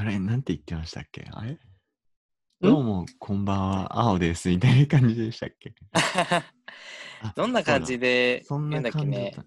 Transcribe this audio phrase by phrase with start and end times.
[0.00, 1.28] あれ、なんて言ってましたっけ？
[1.30, 1.58] あれ？
[2.62, 5.74] どうも、こんばんは、青です、みたいな感じでしたっけ？
[5.92, 9.44] あどんな感じでそん言うだっけなんだっねた。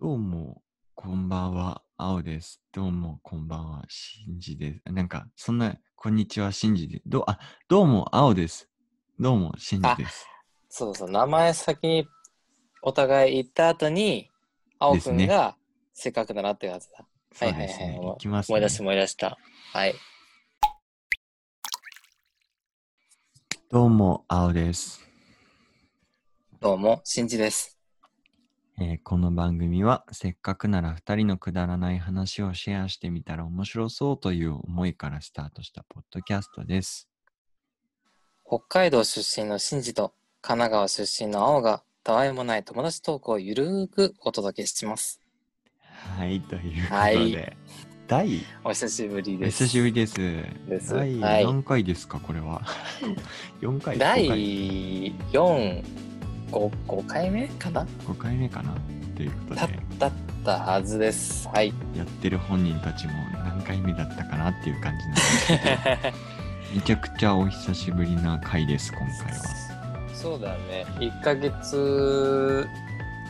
[0.00, 0.64] どうも、
[0.96, 2.60] こんばんは、青です。
[2.72, 4.92] どうも、こんばんは、しんじです。
[4.92, 7.02] なんか、そんな、こんにちは、しんじです。
[7.06, 7.38] どう、あ、
[7.68, 8.68] どうも、青です。
[9.20, 10.26] どうも、しんじです。
[10.68, 12.08] そうそう、名前先に
[12.82, 14.28] お互い言った後に、
[14.80, 15.56] 青くんが
[15.92, 17.06] せっかくだなってやつだ。
[17.32, 17.84] そうですね。
[17.84, 18.54] はいはいはいいきます、ね。
[18.54, 19.38] 思い出した思い出した。
[19.72, 19.94] はい。
[23.70, 25.00] どうも、青です。
[26.60, 27.78] どうも、しんじです。
[28.82, 37.06] えーこの番組はせっかくなら2人のくだらない話をシェアしてみたら面白そうという思いからスタートしたポッドキャストです。
[38.46, 45.19] 北海道出身のしんじと神奈川出身の青がたわいもない友達トークをゆるーくお届けします。
[46.18, 47.56] はい、ということで、はい
[48.08, 49.64] 第、お久しぶりおです。
[49.64, 50.16] 久しぶりです。
[50.16, 52.60] です第はい何回ですか、これは？
[53.62, 55.84] 4回第5回4、
[56.50, 58.74] 5, 5回目かな ?5 回目かな？
[59.16, 60.12] ということたで、だっ
[60.44, 61.46] たはずです。
[61.48, 61.72] はい。
[61.94, 63.12] やってる本人たちも
[63.44, 65.60] 何回目だったかなっていう感じなんですけど、
[66.74, 69.44] めちゃくちゃお久しぶりな回です、今回は。
[70.12, 70.84] そうだね。
[70.98, 72.66] 1ヶ月、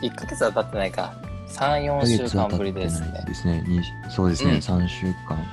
[0.01, 1.13] 1ヶ月は経ってないか。
[1.51, 3.23] 3、4週間ぶりですね。
[3.25, 3.61] ですね。
[3.67, 5.45] にそうですね、うん3週間。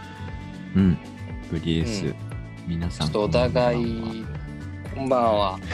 [0.77, 0.98] うん、
[1.50, 2.06] ぶりです。
[2.06, 2.28] うん
[2.68, 3.10] 皆さん。
[3.10, 4.26] ちょっとお互い、
[4.94, 5.58] こんばんは。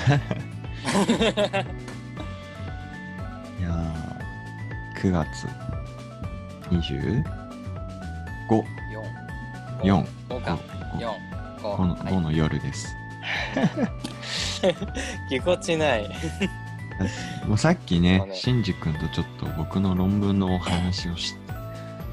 [3.58, 5.48] いやー、9月
[6.70, 7.24] 25?
[8.48, 8.64] 4。
[9.82, 10.56] 4 5か。
[10.94, 11.10] 5 4。
[11.58, 11.74] 5。
[11.74, 12.94] 5のは5の夜です。
[15.28, 15.30] い。
[15.34, 16.08] ぎこちない。
[17.46, 21.34] もうさっきねしんじ君とちょっと僕の論文のお話をし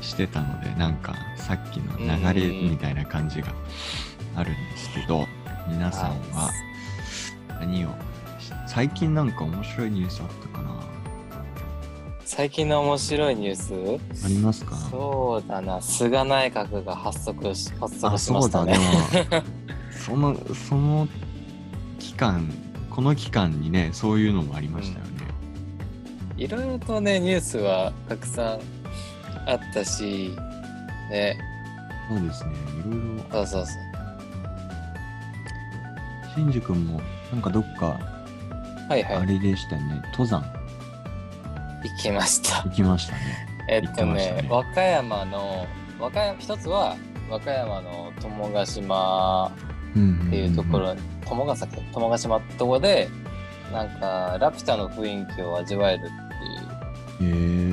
[0.01, 3.49] してたので、なんかさっきの流れみたいな感じが
[4.35, 5.27] あるんですけど、
[5.67, 6.51] 皆さんは
[7.59, 7.89] 何を、
[8.67, 10.71] 最近なんか面白いニュースあったかな？
[12.25, 14.25] 最近の面白いニュース？
[14.25, 14.75] ありますか？
[14.75, 15.79] そうだな。
[15.81, 18.73] 菅内閣が発足し発足あ、しましたね。
[18.73, 18.79] ね。
[19.93, 21.07] その、その
[21.99, 22.51] 期間、
[22.89, 25.10] この期間にね、そういうのもありましたよね。
[26.41, 28.59] いろいろとね、ニュースはたくさん
[29.47, 30.35] あったし、
[31.11, 31.37] ね、
[32.09, 33.23] そうですね、いろいろ。
[33.31, 33.75] そうそうそう。
[36.33, 36.99] 新宿も、
[37.31, 37.99] なんかどっか、
[38.89, 39.15] はいはい。
[39.17, 40.41] あれでしたよね、登山
[41.83, 42.71] 行きました行。
[42.71, 43.47] きましたね。
[43.69, 45.67] えっとねね和歌山の、
[45.99, 46.95] 和歌山、一つは
[47.29, 49.51] 和歌山の友ヶ島
[49.95, 53.09] うんっていうところ、友ヶ崎友ヶ島ってところで、
[53.71, 56.09] なんか、ラピュタの雰囲気を味わえる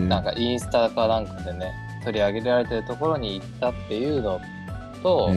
[0.09, 1.73] なんかインスタかなんかでね、
[2.05, 4.41] 取り上げられてるところに行ったっていうの
[5.03, 5.31] と、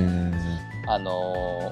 [0.87, 1.11] あの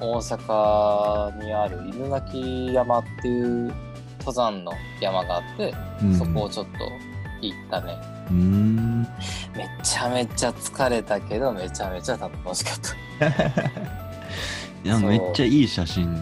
[0.02, 3.74] ー大阪にある犬鳴山っていう
[4.20, 6.72] 登山の山があって、うんそこをちょっと
[7.42, 7.98] 行ったね。
[8.30, 9.02] うーん。
[9.56, 12.80] めちゃめちゃ疲れたけど、めちゃめちゃ楽しかっ
[13.20, 13.28] た。
[14.84, 16.16] いや、めっちゃいい写真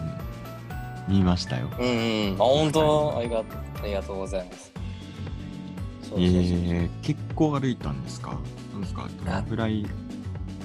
[1.06, 1.68] 見ましたよ。
[1.78, 1.90] うんう
[2.32, 2.34] ん。
[2.34, 3.18] あ、本当？
[3.18, 3.46] ありがとう、
[3.82, 4.72] ありがとうございます。
[6.10, 6.32] そうそうそう。
[6.32, 8.38] えー、結構歩いたんですか？
[8.72, 9.08] なんですか？
[9.24, 9.86] どのぐらい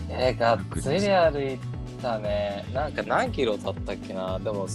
[0.09, 1.58] えー、がっつり歩い
[2.02, 2.66] たね。
[2.74, 4.40] なんか何キロだったっけな？
[4.40, 4.68] でも、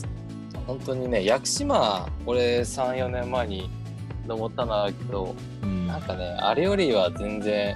[0.67, 3.71] 本当にね、屋久島、俺3、4年前に
[4.27, 7.75] 登ったんだけど、うんなんかね、あれよりは全然、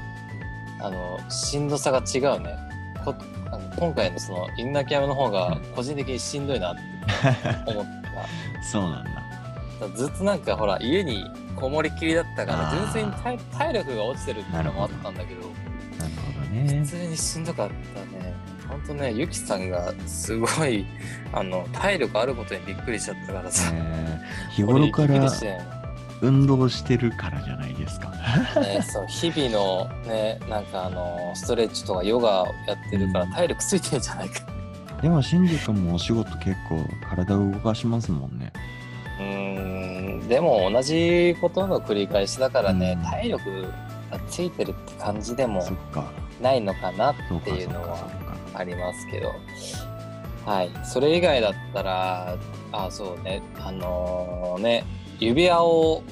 [0.82, 2.54] あの、しんどさが違うね。
[3.04, 3.14] こ
[3.50, 8.62] あの今回のその、インナキ山の方が個人的にしんどいなって思った。
[8.64, 9.21] そうなんだ。
[9.90, 11.24] ずっとなんかほら、家に
[11.56, 15.52] こもりきりだったから、純粋に体体力が落ちてるっていうのもあったんだけど、なる
[16.26, 16.86] ほどね普。
[16.86, 18.34] 通にしんどかったね。
[18.68, 20.86] ほんとね、ゆきさんがすごい、
[21.32, 23.70] あの、体力あることにびっくりしちゃったからさ。
[23.74, 25.30] えー、日頃から
[26.22, 28.10] 運動してるからじゃないですか。
[28.60, 34.40] ね、そう日々のねなんかあのストレッチとかヨガをやってるからうん体力ついてるんじゃないか
[35.02, 38.52] でも、新宿もお仕事結構体を動かしますもんね。
[40.28, 43.04] でも同じことの繰り返しだからね、うん。
[43.04, 43.62] 体力
[44.10, 45.62] がついてるって感じでも。
[46.40, 47.14] ないのかなっ
[47.44, 48.08] ていうのは。
[48.54, 49.32] ありますけど。
[50.44, 50.70] はい。
[50.84, 52.36] それ以外だったら
[52.72, 53.42] あそうね。
[53.60, 54.84] あのね
[55.20, 56.02] 指輪を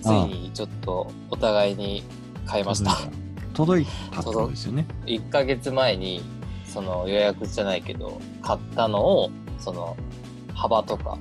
[0.00, 2.04] ついにちょっとお互いに
[2.46, 2.96] 買いました。
[3.52, 4.20] 届いた。
[4.20, 4.86] ってことですよね。
[5.06, 6.22] 1ヶ月前に
[6.64, 9.96] その予約じゃないけど買ったのをその
[10.54, 11.18] 幅とか、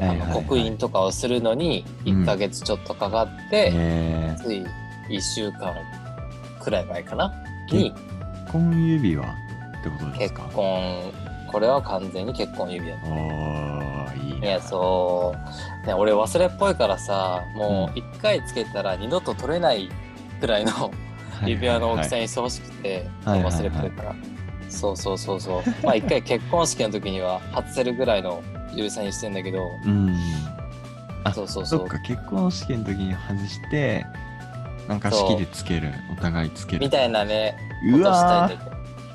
[0.00, 4.36] あの刻印とかをするのにうん1ヶ月ちょっとかかって、え。
[4.38, 4.64] つい
[5.08, 5.74] 1週間
[6.62, 7.32] くらい前かな？
[7.70, 7.92] に。
[7.92, 9.26] 結婚指輪っ
[9.80, 11.12] ってことです結か婚。
[11.50, 15.34] これは完全に結婚指輪おーいいいねやそ
[15.84, 19.88] う、ね、俺忘れっぽいからさもう一回つけたら二度と取れない
[20.40, 20.90] くらいの
[21.44, 23.52] 指輪の大きさにしてほしくて、はいはいはい。
[23.52, 24.14] 忘れっぽいから、
[24.68, 25.62] そうそうそうそう。
[25.84, 29.70] まあ一回結婚式の時には外せるぐらいの指輪にしてんだけど。
[29.84, 30.16] うん。
[31.24, 31.86] あそうそうそう。
[31.86, 34.06] か結婚式の時に外して
[34.88, 36.80] なんか式でつけるお互いつける。
[36.80, 37.56] みたいなね
[37.92, 38.48] うわ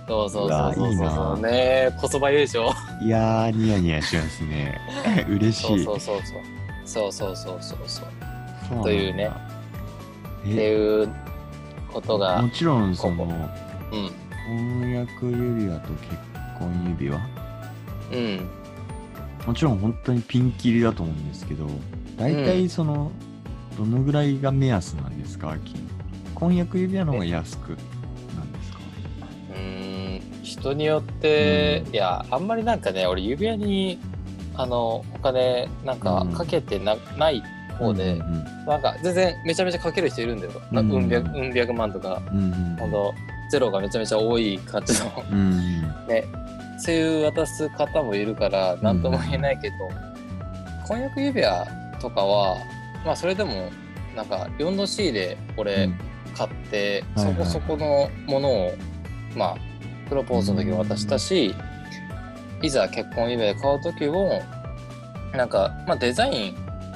[0.08, 1.42] そうそうそうそうそう。
[1.42, 2.70] ねこそばゆいでしょ。
[3.02, 4.80] ーいやーニヤニヤしますね。
[5.30, 6.42] 嬉しそういそうそうそう。
[6.86, 7.78] そうそうそうそう。
[8.68, 9.28] そうというね。
[9.28, 11.10] ってえいう
[11.94, 14.12] ことがもちろんそのうん。
[14.48, 16.16] 婚約指輪と結
[16.60, 17.22] 婚指輪？
[18.12, 18.50] うん
[19.46, 21.68] もちろん本当にピンキリだと思うんですけど
[22.18, 23.12] 大体その、
[23.78, 25.88] どのぐらいが目安なんですか金
[26.36, 27.76] 婚約指輪の方が安くな
[28.44, 28.80] んですか？
[29.52, 30.44] うーん。
[30.44, 31.94] 人によって、うん。
[31.94, 34.00] いやあんまりなんかね俺指輪に
[34.56, 36.34] あのお金なんかうん。
[36.34, 37.42] かけてな,、ない
[37.80, 42.92] 方で、うんうんなんか全然めちゃめちゃかける人いるんだよ、なんかううんうん百万とかうんうんほん。
[42.92, 43.14] と
[43.52, 45.24] ゼロがめちゃめちゃ多い感じの。
[45.30, 45.38] うん。
[45.38, 46.26] うんね。
[46.78, 49.76] そういう渡す方もいるから何とも言えないけど、
[50.88, 51.68] 婚約指輪
[52.00, 52.58] とかは
[53.06, 53.70] まあそれでも
[54.16, 56.00] なんか4の C で俺、うん。
[56.34, 57.36] 買って、はいはい。
[57.36, 58.74] そこそこのものを
[59.36, 59.58] まあ
[60.08, 61.54] プロポーズの時渡したし、
[62.62, 64.42] いざ結婚指輪で買う時も
[65.34, 66.56] なんか、まあ、デザイン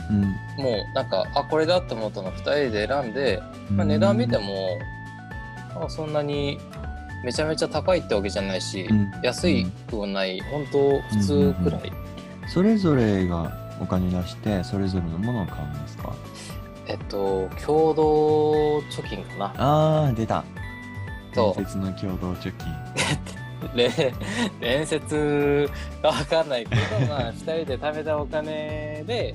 [0.10, 0.22] うん。
[0.64, 3.42] もなんかあこれだって思ったの2人で選んで、
[3.72, 4.95] まあ、値段見ても、あ
[5.90, 6.60] そんなに
[7.24, 9.12] めちゃめちゃ高いってわけじゃないし、うん。
[9.24, 11.92] 安いくもない本当普通くらい、
[12.48, 13.52] それぞれが
[13.82, 16.14] お金出してそれぞれのものを買うんですか？
[16.88, 19.46] えっと共同貯金かな。
[19.58, 20.44] ああ出た。
[21.34, 21.56] そう。
[21.56, 22.68] 伝説の共同貯金。
[23.76, 23.90] れ
[24.60, 25.68] 伝説
[26.04, 29.34] がわかんないけどまあ 2人で貯めたお金で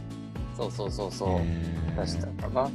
[0.56, 2.00] そうそうそうそうへー。
[2.00, 2.70] 出したかな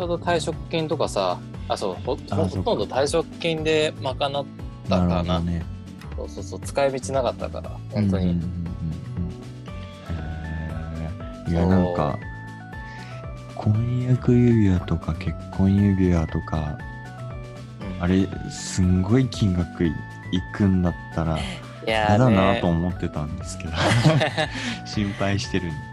[0.00, 1.38] ちょうど退職金とかさ
[1.68, 4.46] あそうほあほとんど退職金で賄っ
[4.88, 5.38] たかな。
[5.40, 5.62] ね。
[6.16, 8.60] そうそうそう使い道なかったから本当に、うんうんうん
[11.52, 12.16] いやなんか
[13.56, 16.78] 婚約指輪とか結婚指輪とか
[17.98, 18.02] うん。
[18.02, 19.92] あれすんごい金額いい
[20.54, 21.40] くんだったらい
[21.86, 23.72] や嫌だなと思ってたんですけど。
[24.86, 25.89] 心配してるんで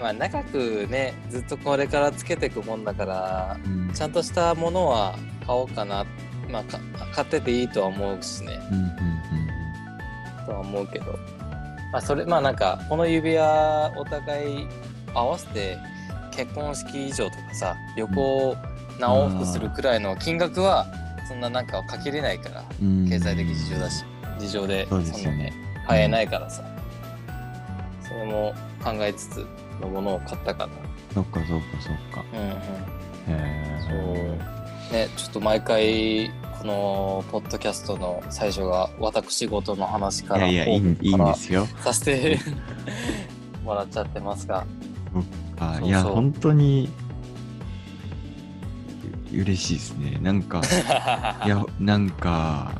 [0.00, 3.92] まあ長くねずっとこれからつけていくもんだからうん。
[3.92, 5.16] ちゃんとしたものは
[5.46, 6.04] 買おうかな。
[6.50, 6.78] まあか
[7.14, 8.58] 買ってていいとは思うしね。
[8.70, 11.06] うんうんとは思うけど、
[11.92, 14.68] まあ、それまあなんかこの指輪お互い
[15.12, 15.76] 合わせて
[16.30, 18.56] 結婚式以上とかさ旅行
[19.00, 20.86] 何往復するくらいの金額は
[21.26, 23.02] そんななんかかけれないからうん。
[23.02, 24.04] うん経済的事情だし
[24.38, 25.52] 事情でそんなね
[25.88, 26.62] 買えないからさ。
[28.06, 29.46] それも考えつつ
[29.80, 30.72] のものを買ったかな。
[31.14, 32.24] そっかそっかそっか。
[32.32, 32.48] うんうん。
[32.48, 32.56] へ
[33.28, 34.38] え
[34.92, 36.30] ねちょっと毎回
[36.60, 41.66] このポッドキャストの最初が私事の話からいやいやいいんいいんですよ。
[41.82, 42.38] させて
[43.64, 44.64] もらっちゃってますが。
[45.58, 45.88] あそうそう。
[45.88, 46.88] いや本当に
[49.32, 50.18] う嬉しいですね。
[50.22, 50.62] なんか
[51.44, 52.72] いやなんか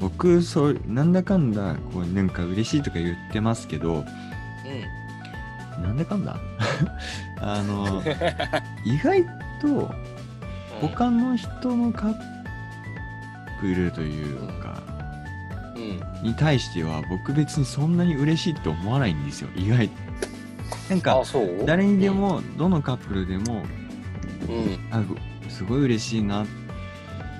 [0.00, 4.04] 僕そうなんだかんだこうなんか嬉しいとか言ってますけどう
[5.80, 6.38] なんだかんだ？
[7.40, 8.02] あの
[8.84, 9.24] 意外
[9.60, 9.94] とん。
[10.80, 12.14] 他の人のカッ
[13.60, 14.82] プルというか、
[15.76, 16.28] うん。
[16.28, 19.90] に対しては僕別にそんなに嬉しいって思わないんですよ意外
[20.88, 21.22] なんか
[21.66, 22.10] 誰にで。
[22.10, 23.62] もどのカップルでも
[24.48, 24.78] うん。
[24.90, 25.16] あご
[25.50, 26.46] すごい嬉しいなっ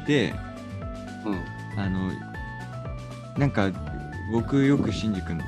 [0.07, 0.35] て
[1.25, 1.81] うん。
[1.81, 2.11] あの
[3.39, 3.71] なんか
[4.33, 5.45] 僕よくシンジ君た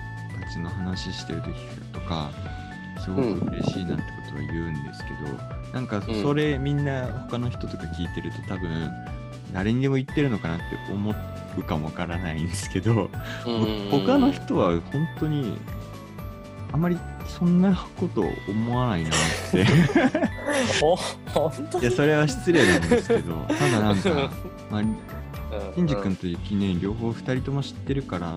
[0.51, 1.55] ちの話してる時
[1.93, 2.31] とか
[3.03, 6.23] すごく嬉しいなってことは言うんですけど、なんかうん。
[6.23, 8.91] それみんな他の人とか聞いてると多分
[9.53, 11.15] 誰にでも言ってるのかなって思
[11.59, 13.11] うかもわからないんですけど、
[13.47, 15.59] うん他の人は本当に
[16.73, 19.13] あまりそんなこと思わないなっ
[19.51, 19.63] て。
[21.81, 24.31] いやそれは失礼なんですけどただなんか、
[24.71, 24.97] まあ、うん。
[25.75, 28.37] ケンジ君と雪ね両方2人とも知ってるから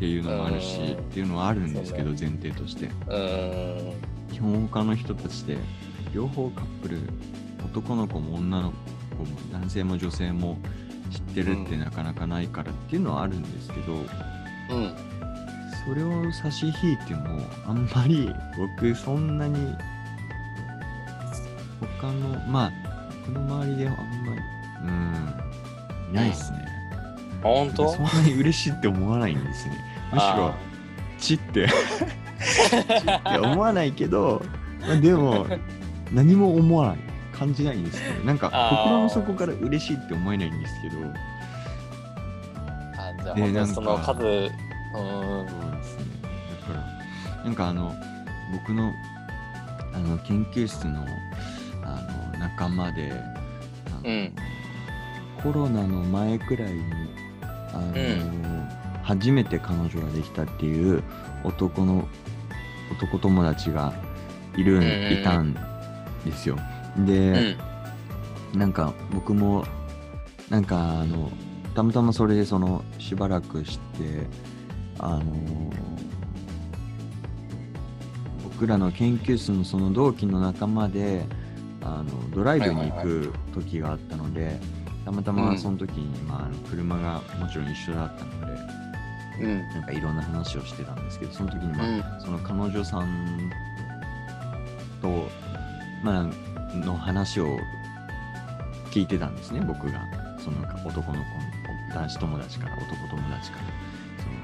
[0.00, 3.92] っていうのもあるし、うんっていうのはあるんですけど、そ前提としてうん。
[4.32, 5.58] 基本他の人たちで
[6.14, 7.00] 両方カップル
[7.66, 8.72] 男の子も女の
[9.18, 10.56] 子も男性も女性も
[11.10, 14.06] 知ってるってうんなかなかないからっていうのはあるんですけど、うん。
[15.86, 18.32] それを差し引いてもあんまり
[18.78, 19.76] 僕そんなに
[22.00, 22.72] 他のまあ
[23.26, 24.40] 僕の周りではあんまり
[24.82, 26.66] うんいないっすね、
[27.42, 27.92] 本当？
[27.92, 29.89] そんなに嬉しいって思わないんですね。
[30.12, 30.54] むしろ、
[31.18, 31.64] ちって。
[31.70, 34.42] って思わないけど、
[34.80, 35.46] まあでも、
[36.12, 37.10] 何も思わない。
[37.40, 40.96] 感じないんですけど、 なんか心の底から嬉しいって思えないんですけど、
[42.98, 44.46] あじゃあで本当にその数、うん、そう
[45.72, 46.04] ですね。
[46.60, 46.86] だか
[47.38, 47.94] ら、なんかあの、
[48.52, 48.92] 僕の
[49.94, 51.06] あの研究室の
[51.82, 53.10] あの仲間で、
[53.86, 54.32] あのうん。
[55.42, 56.84] コロナの前くらいに、
[57.72, 57.92] あの
[59.10, 61.02] 初めて彼女ができたっていう
[61.42, 62.06] 男の
[62.92, 63.92] 男友達が
[64.56, 64.80] いる、
[65.12, 65.54] いたん
[66.24, 66.56] ですよ。
[66.96, 67.56] うで、
[68.54, 69.64] ん、なんか僕も
[70.48, 71.30] なんかあの
[71.74, 74.26] たまたまそれでそのしばらくして
[74.98, 75.24] あの
[78.44, 81.24] 僕らの研究室のその同期の仲間で
[81.82, 84.60] あのドライブに行く時があったので、
[85.04, 88.89] たまたまその時に、まあ、車がもちろん一緒だったのでうん、
[89.46, 93.50] なんかいろんな話をしてたんですけどその時に、まあうん、その彼女さん
[95.00, 95.28] と、
[96.02, 97.58] まあ、の話を
[98.90, 100.06] 聞いてたんですね、僕が。
[100.38, 101.22] その男の子の
[101.94, 103.64] 男子友達から、男友達から。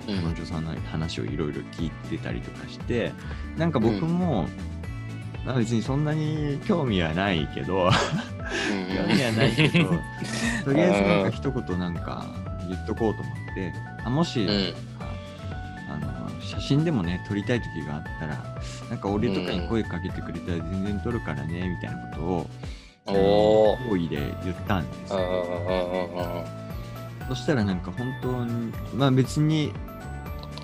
[0.05, 3.12] そのうん彼女さんの話をいろいろ聞いてたりとかして、
[3.57, 4.49] なんか僕も、
[5.45, 7.91] まあ別にそんなに興味はないけど、
[8.97, 9.91] 興味はないけど、
[10.65, 12.25] とりあえずなんか一言なんか
[12.69, 13.73] 言っとこうと思って、
[14.05, 14.47] あもし、
[16.47, 22.47] 写真でもね撮りたい時があったらなんか俺とかに声かけてくれたら全然撮るからねみたいなこ
[23.07, 25.15] とを好意で言ったんです
[27.29, 29.73] そしたらなんか本当にまあ別に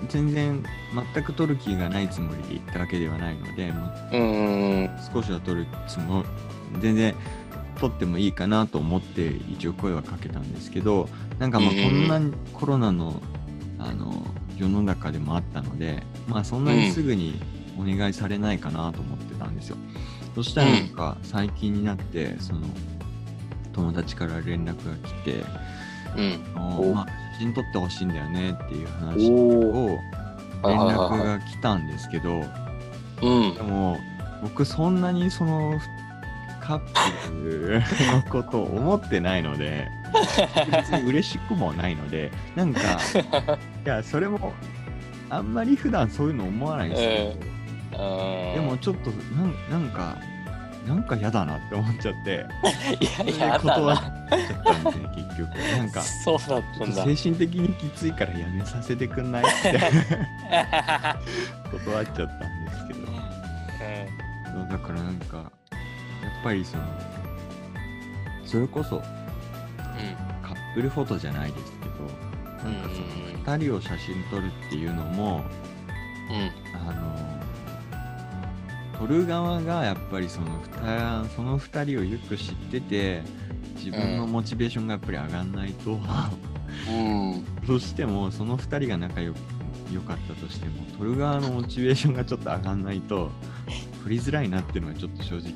[0.09, 0.63] 全然
[1.13, 6.23] 全く撮る気がないつもりで言ったわけではないのでもううんうん少しは撮るつも
[6.75, 7.15] り全然
[7.79, 11.09] 撮ってもいいかなと思って一応声はかけたんですけど
[11.39, 11.77] なんかまあうん。
[11.83, 13.21] こんなコロナの
[13.79, 14.25] あの
[14.63, 17.39] 世の中でもあったのでまあそんなにすぐに
[17.77, 19.77] お願いされないかなと思ってたんですよ。
[20.35, 22.61] そしたらなんか最近になってその
[23.73, 25.43] 友達から連絡が来て
[26.15, 26.93] うん。
[26.93, 29.99] まあ写真撮ってほしいんだよねっていう話おを
[30.63, 32.43] 連絡が来たんですけど、
[33.21, 33.53] うん。
[33.55, 33.97] でも
[34.41, 35.79] 僕そんなにその
[36.61, 36.79] カッ
[37.27, 39.87] プルのことを思ってないので
[40.71, 42.79] 別に嬉しくもないのでなんか
[43.85, 44.53] いやそれも
[45.29, 47.01] あんまり普段そういうの思わないんです
[47.91, 49.09] けど、でもちょっと
[49.69, 50.17] なんなんか
[50.87, 52.45] なんか嫌だなって思っちゃって。
[53.25, 55.49] いや断っなちゃったんですね結局。
[55.77, 57.05] なんかそうだったんだ。
[57.05, 59.43] 精神的にきついからやめさせてくんない？
[59.43, 59.79] って。
[61.71, 62.99] 断っちゃったんですけど。
[64.53, 65.49] そうだからなんかやっ
[66.43, 66.83] ぱりその
[68.45, 69.01] それこそ
[70.41, 75.43] カップルフォトじゃないですけどなんかその2人を写真撮るっていうのも
[76.29, 77.43] うんあの
[78.99, 83.21] 撮る側がやっぱりその 2, その2人をよく知ってて
[83.75, 85.99] 自分のモチベーションがやっぱり上がんないと、
[86.89, 87.45] うん。
[87.67, 89.33] どうしてもその2人が仲良
[89.91, 93.29] 良かったとしても撮る側のモチベーションがちょっと上がんないと
[94.03, 95.51] 撮りづらいなっていうのはちょっと正直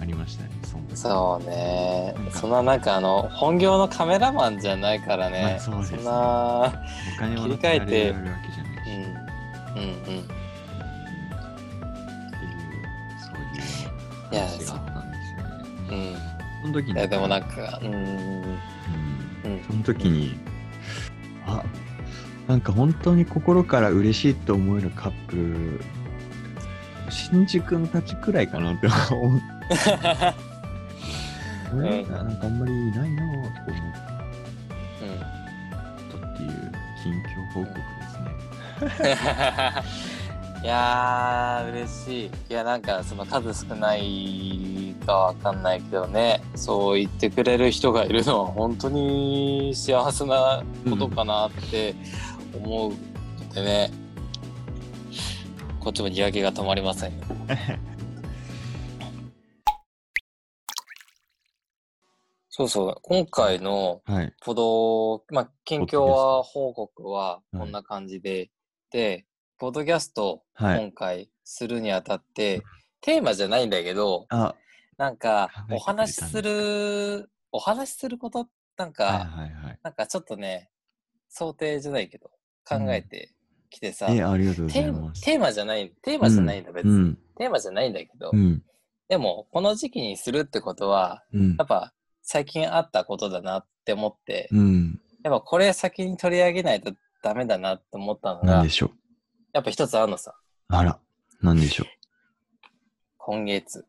[0.00, 0.50] ありましたね
[0.94, 2.14] そうね。
[2.32, 6.02] そんななんかあの本業のカメラマンじゃないからね、まあそうですね。
[6.02, 6.72] んなお
[7.18, 9.82] 金を切り替えてられるわけじゃないし、うん。
[9.82, 9.88] うん。
[9.88, 9.94] うん。
[9.94, 10.22] っていう
[13.20, 15.10] そういういや話があったん。
[15.10, 16.14] ですよね
[16.62, 16.72] うん。
[16.72, 17.42] その時にいやでもなん。
[17.42, 17.94] かうん。
[17.94, 18.02] うん。
[18.02, 19.62] うん。
[19.68, 20.36] その時に、
[21.46, 21.62] あ
[22.48, 22.60] なん。
[22.60, 25.80] か本当に心から嬉しいと思えるカップル
[27.10, 29.44] 新宿のたちくらいかなって思って、
[31.74, 31.80] ん
[32.10, 33.80] なんかあんまりいないなぁと思
[35.02, 35.14] うん。
[35.14, 39.14] ったっていう近況報告ですね。
[40.64, 42.30] いやー嬉しい。
[42.50, 46.40] いやなんかその数少ないかわかんないけどね。
[46.54, 51.94] そう言ってくれる人がいるのは本当に幸せなことかなって
[52.54, 52.96] 思うの
[53.52, 53.90] でね、
[55.84, 57.12] こっちもにやけが止まりません。
[57.12, 57.18] よ
[62.48, 62.96] そうそう。
[63.02, 64.32] 今回のはい。
[64.40, 67.58] ポド、まあ、近況は報告ははい。
[67.58, 68.50] こんな感じで、
[68.90, 69.26] で、
[69.58, 70.78] ポッドキャストはい。
[70.78, 72.62] 今回するにあたって、
[73.02, 74.54] テーマじゃないんだけど、あ、
[74.96, 78.48] なんかお話しする、お話しすること
[78.78, 79.78] なんか、はいはいはい。
[79.82, 80.70] なんかちょっとね、
[81.28, 82.30] 想定じゃないけど、
[82.66, 83.33] 考えて
[83.76, 85.22] きてさ、え、ありがとうござテーいます。
[85.22, 87.18] テーマじゃない、テーマじゃないんだ、別に、うん。
[87.36, 88.62] テーマじゃないんだけど、うん。
[89.08, 91.66] でも、この時期にするってことは、うんやっ。
[91.68, 95.00] ぱ最近あったことだなって思って、うん。
[95.22, 98.90] やっぱこれ先に取り上げないとダメだなって思ったのが何で、しょう
[99.52, 100.34] やっぱ一つあるのさ。
[100.68, 100.98] あら、
[101.42, 101.84] 何でしょ
[103.18, 103.84] 今月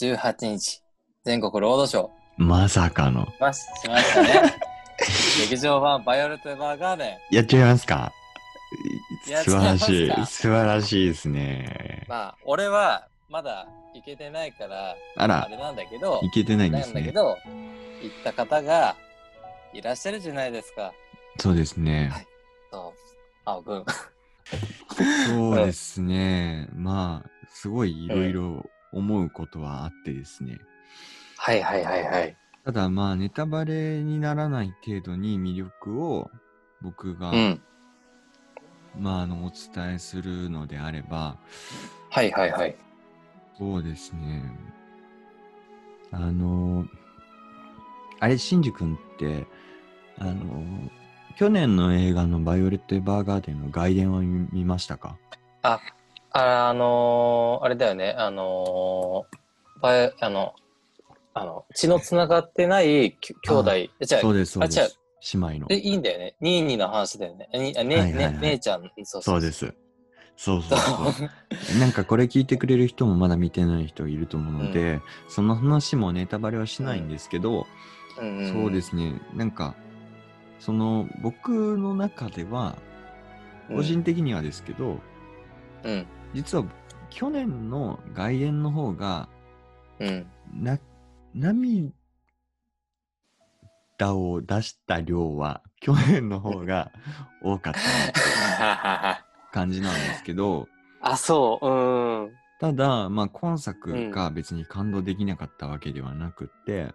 [0.00, 0.82] 18日、
[1.24, 2.06] 全国ロードショー、
[2.38, 3.26] うまさかの。
[3.40, 4.54] まし、しましたね。
[5.50, 7.34] 劇場版バイオレット・エヴァーガーデン。
[7.34, 8.12] やっちゃいますか？
[9.26, 10.26] 素晴らしい。
[10.26, 12.04] 素晴らしいですね。
[12.08, 17.00] まあ、俺はまだ行けてないから、ああら、れなんだけど、いけてないんですね。
[17.00, 17.36] だけど、
[18.02, 18.96] 行った方が
[19.72, 20.92] いらっしゃるじゃないですか。
[21.38, 22.12] そうですね。
[22.70, 23.00] そう。
[23.44, 23.84] あ、うん。
[25.26, 26.68] そうですね。
[26.74, 30.58] まあ、すごいいろいろ思うことはあってですね。
[31.36, 32.36] はいはいはいはい。
[32.64, 36.30] ただまあ、ネタバレにならない程度に魅力を
[36.82, 37.62] 僕が、うん。
[38.98, 41.36] まあ、あの、お伝えするのであれば、
[42.10, 42.76] はいはいはい。
[43.58, 44.42] そうですね。
[46.12, 46.86] あの、
[48.20, 49.46] あれ、シンジ君って、
[50.18, 50.62] あの、
[51.36, 55.18] 去年の映画のバイオレット・エヴァーガーデンの外伝を見見ましたか？
[55.62, 55.80] あ、
[56.30, 60.54] あのー、あれだよね、あのー、バイあの、
[61.34, 64.98] あの、血のつながってないき兄弟、えじゃあ、そうです、そうです。
[65.32, 65.78] 姉妹ので、。
[65.78, 66.36] いいんだよね。
[66.40, 67.48] ニーニーの話だよね。
[67.52, 69.52] ね、はいはいはいね、姉ちゃん、そうそうで。
[69.52, 69.74] す。
[70.36, 71.30] そうそうそそう
[71.76, 71.78] う。
[71.80, 77.66] なんかこれ聞いてくれる人もまだ見てない人いると思うので、その話もネタバレはしないんですけど、
[78.20, 78.80] うんんそうで。
[78.82, 79.74] すね、なんか、
[80.58, 82.76] その僕の中では、
[83.68, 85.00] 個人的にはですけど、
[85.84, 86.06] うん。
[86.34, 86.64] 実は
[87.10, 89.28] 去年の外苑の方が、
[89.98, 90.26] うん。
[90.54, 90.78] な、
[91.34, 91.90] 涙
[94.14, 96.90] を出した量は、去年の方が
[97.42, 100.68] 多かった感じなんですけど、
[101.00, 101.66] あ、そう。
[101.66, 102.32] うん。
[102.58, 106.94] ただ、まあ、今作が別に感動できなかったわけではなくって、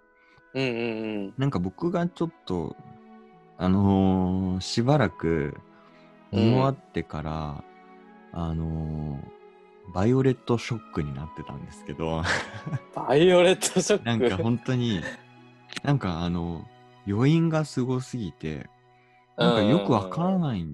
[0.54, 1.34] うんうんうん。
[1.38, 2.76] なんか僕がちょっと、
[3.58, 5.56] あのーしばらく
[6.32, 7.64] 見終わってから、
[8.34, 9.42] あのー
[9.94, 12.24] バイオレットショックになってたんですけど、
[12.96, 14.06] バイオレットショック。
[14.06, 15.02] なんか本当に、
[15.84, 16.66] なんかあの、
[17.08, 18.70] 余韻がすごすぎて、
[19.38, 20.66] なんかよくわからない、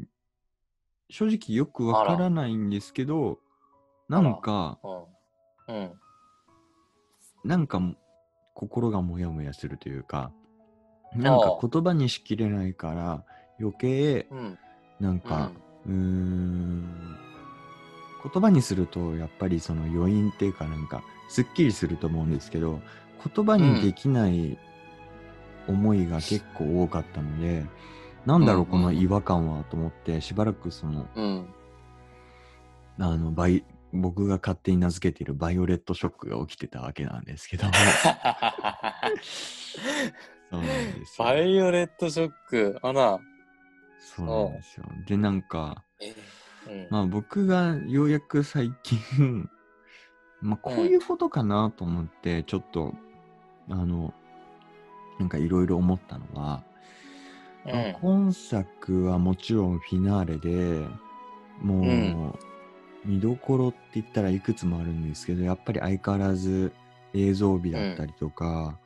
[1.10, 3.40] 正直よくわからないんですけど、
[4.10, 4.80] なんか、
[5.68, 5.76] うん。
[5.76, 5.92] うん。
[7.44, 7.82] なんか
[8.54, 10.32] 心がモヤモヤするというか、
[11.16, 13.24] なんか言葉にしきれないから
[13.60, 14.60] 余計うん。
[15.00, 15.52] なんか、
[15.86, 17.18] うーん、
[18.24, 22.82] 言葉にするとやっぱりその余韻っていうかなんかすっきりすると思うんですけど、
[23.36, 24.58] 言葉にできない
[25.68, 27.66] 思いが結構多かったので、
[28.26, 31.48] なんだろうこの違和感はと思ってしばらくその、うん。
[33.00, 37.68] あの、バイ、僕が勝手に名付けているバイオレットショックが起きてたわけなんですけど、
[40.50, 40.68] そうなん
[41.00, 41.26] ですよ。
[41.26, 42.80] バイオレットショック。
[42.82, 43.20] あら。
[44.00, 44.86] そうなんですよ。
[45.06, 46.14] で、なんか、え
[46.68, 46.88] うん。
[46.90, 49.50] まあ僕がようやく最近、
[50.42, 52.94] まあこういうことかなと思って、ちょっと、
[53.70, 54.14] あの、
[55.20, 56.64] なんかいろいろ思ったのは、
[57.66, 57.72] うん。
[57.74, 60.88] まあ今作はもちろんフィナーレで
[61.62, 62.40] もう、うん。
[63.06, 66.74] 見どころって言ったらいくつもあるんですけどやっぱり相変わらず
[67.14, 68.78] 映像美だったりとか、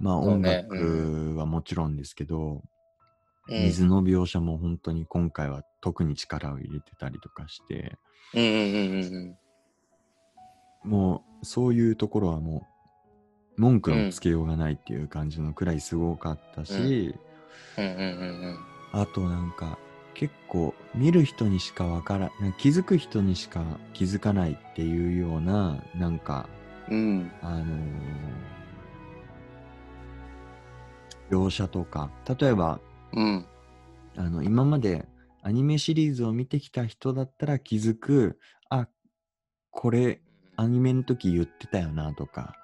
[0.00, 2.62] まあ音楽はもちろんですけど、
[3.48, 3.62] うん。
[3.64, 7.98] 水の描写も本当に今回は特に力を入れてたりとかして
[8.34, 9.36] うんうんうん
[10.84, 10.90] うん。
[10.90, 12.71] もうそういうところはもう
[13.62, 17.14] 文句のつけようがないっていう感じのくらいすごかったし、
[18.92, 19.78] あとなんか
[20.14, 26.48] 結構見る人にしかわからなん気づく人にしか気づかないっていうようななんか
[26.90, 27.32] うんうん。
[27.40, 27.68] あのー
[31.30, 32.10] 描写とか。
[32.38, 32.80] 例えば
[33.12, 33.46] うん。
[34.16, 35.06] あの今まで
[35.42, 38.88] アニメシリーズを見てきた人だったら気づくあ
[39.70, 40.20] これ
[40.56, 42.56] アニメの時言ってたよなとか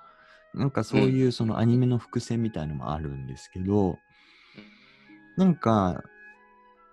[0.58, 3.96] なんかそういうそのアニメの伏線みたいのもあるんですけど、
[5.36, 6.02] なんか、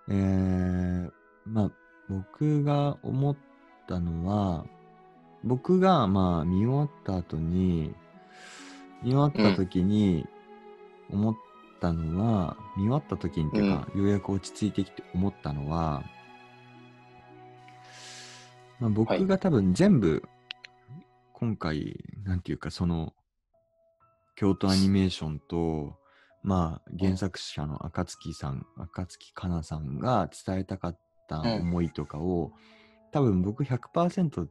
[0.08, 1.10] えー、
[1.44, 1.70] まあ、
[2.08, 3.36] 僕が思っ
[3.88, 4.64] たのは、
[5.42, 7.92] 僕がまあ見終わった後に、
[9.02, 10.24] 見終わった時に
[11.10, 11.34] 思っ
[11.80, 16.04] たのは、見終わった時にっていうか、ようやく落ち着いてきて思ったのは、
[18.78, 20.22] まあ、僕が多分全部、
[21.32, 23.12] 今回、なんていうか、その、
[24.36, 25.96] 京都アニメーションと、
[26.42, 32.52] まあ、原作者の赤月さん、赤月かなさんが伝えたかった思いとかを、
[33.12, 34.46] 多分僕100%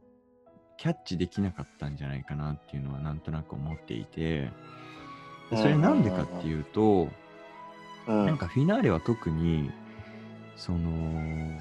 [0.76, 4.50] キャッチできなかったんじゃないかなっていうのはなんとなく思っていて、
[5.50, 7.08] でそれなんでかっていうと、
[8.08, 8.26] うん。
[8.26, 9.70] なんかフィナーレは特に、
[10.56, 11.60] その、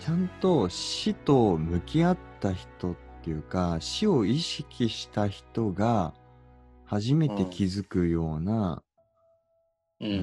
[0.00, 6.12] ちゃんと死と向き合った人っていうか、死を意識した人が
[6.84, 8.82] 初めて気づくような、
[10.00, 10.04] う。
[10.06, 10.14] うんー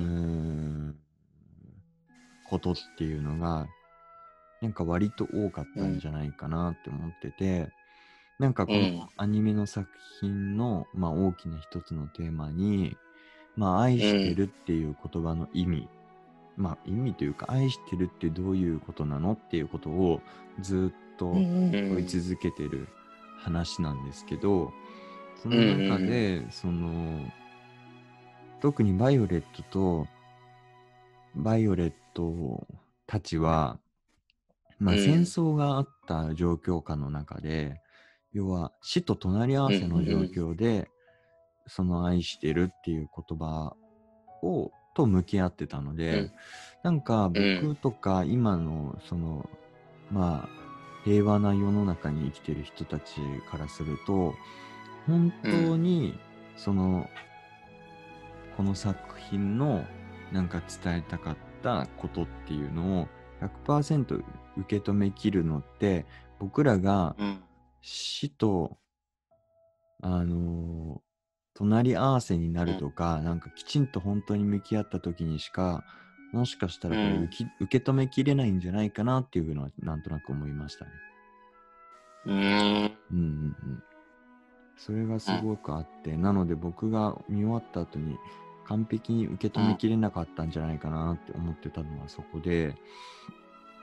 [0.91, 0.95] ん
[2.43, 3.67] ことっていうのが、
[4.61, 7.71] なんか割と多かったんじゃないかなって思ってて、
[8.39, 8.95] なんかこうん。
[8.97, 12.97] のアニメの作品の、まあ、大きな一つのテーマに、
[13.55, 15.89] まあ、愛してるっていう言葉の意味、
[16.57, 20.21] まあ意味というか、愛してるってどういうことなのっていうことを
[20.59, 22.87] ずっとうん問い続けてる
[23.37, 24.73] 話なんですけど、
[25.43, 27.31] その中で、その、
[28.59, 30.07] 特にバイオレットと、
[31.35, 32.65] バイオレット
[33.05, 33.77] たちは、
[34.79, 34.99] まあ、うん。
[34.99, 37.79] 戦争があった状況下の中で、
[38.33, 40.89] 要は死と隣り合わせの状況で、
[41.67, 43.75] その愛してるっていう言葉
[44.41, 46.31] を、と向き合ってたので、うん。
[46.83, 47.61] なんかうん。
[47.61, 49.47] 僕とか今のその、
[50.11, 50.60] まあ
[51.03, 53.15] 平和な世の中に生きてる人たち
[53.49, 54.35] からすると
[55.07, 56.19] 本当に
[56.55, 57.09] その、
[58.55, 59.85] この作品の
[60.31, 63.07] なんか伝えたかったことっていうのを
[63.65, 64.23] 100%
[64.57, 66.05] 受け止めきるのって
[66.39, 67.43] 僕らがうん。
[67.81, 68.77] 死と、
[70.01, 71.11] あのー
[71.53, 75.83] 隣り合わせになるとか、なんかきちんと本当に向き合った時にしか、
[76.31, 80.91] もしかしたらこれうん受き、受け止めきれないんじゃないかなっていうのはなんとなく思いましたね。
[82.25, 82.33] うん。
[82.33, 83.83] うんうんうん。
[84.77, 88.17] それがすごくあって、なので僕が見終わった後に
[88.65, 92.75] 完璧に受け止めきれなかったんじゃないかなって思ってたのはそこで、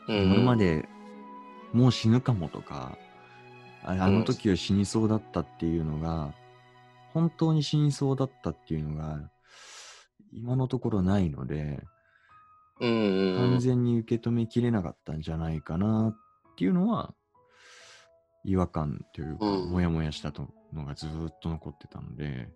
[0.09, 0.33] うん。
[0.35, 0.89] 今まで
[1.73, 2.97] もう死ぬかもとか、
[3.85, 6.33] ああの時は死にそうだったっていうのが、
[7.13, 9.31] 本当に死にそうだったっていうのが、
[10.33, 11.83] 今のところないので、
[12.81, 17.15] 完全に受け止めきれなかったんじゃないかなっていうのは、
[18.45, 19.71] 違和感というか、うん。
[19.71, 22.49] もやもやしたとのがずーっと残ってたので、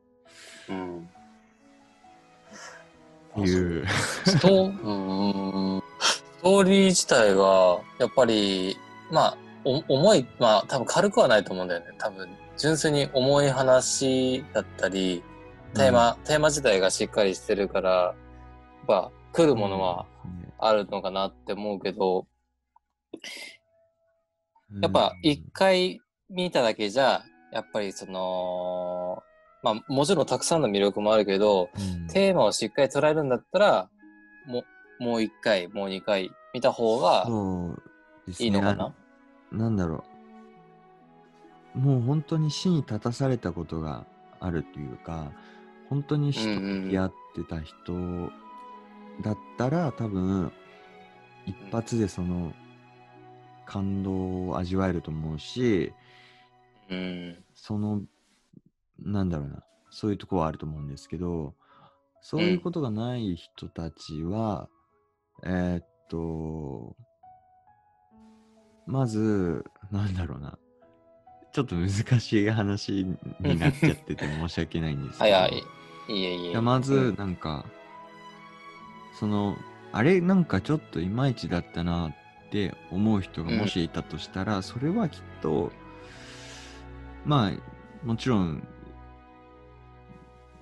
[0.69, 1.09] うん。
[3.45, 3.87] いう、
[4.25, 5.79] ストーう。
[5.79, 8.77] んストーリー自体が、やっぱり、
[9.11, 11.87] まあ、お重い、まあ、多分軽くはないと思うんだよね。
[11.99, 15.23] 多分、純粋に重い話だったり、
[15.75, 18.15] テーマ、テーマ自体がしっかりしてるから、やっ
[18.87, 20.05] ぱ、来るものは
[20.65, 22.27] あるのかなって思うけど、
[24.73, 27.23] うん、やっぱ一回見ただけじゃ、
[27.53, 29.23] やっぱりその、
[29.63, 33.89] まあもちろんたくさんの魅力もあるけど、うんテーマをしっかり捉えるんだったら、
[34.47, 34.65] も
[35.01, 37.27] う、もう一回、もう二回見た方が。
[38.39, 38.95] いいのかな？
[39.51, 40.05] なんだろ
[41.75, 41.79] う。
[41.79, 44.05] もう本当に死に立たされたことが
[44.41, 45.33] あるというか、
[45.89, 48.31] 本当に死と向き合ってた人
[49.21, 50.53] だったら、多分、
[51.47, 52.55] 一発でその
[53.67, 55.93] 感動を味わえると思うし、
[56.89, 57.45] うん。
[57.55, 58.03] その、
[58.99, 61.55] なんだろうな、そういうところはあると思うんですけど、
[62.21, 64.69] そういうことがない人たちは、
[65.45, 66.97] えーっと、
[68.87, 70.59] まず、なんだろうな、
[71.53, 73.05] ちょっと難しい話
[73.41, 75.65] になっちゃってて申し訳ないんですけど、 はいはい。
[76.09, 76.61] いいえいいえ。
[76.61, 77.65] まずうん、なんか、
[79.13, 79.57] その、
[79.93, 82.15] あれ、なんかちょっといまいちだったなっ
[82.51, 85.71] て思う人がもしいたとしたら、それはきっと、
[87.25, 88.67] まあ、もちろん、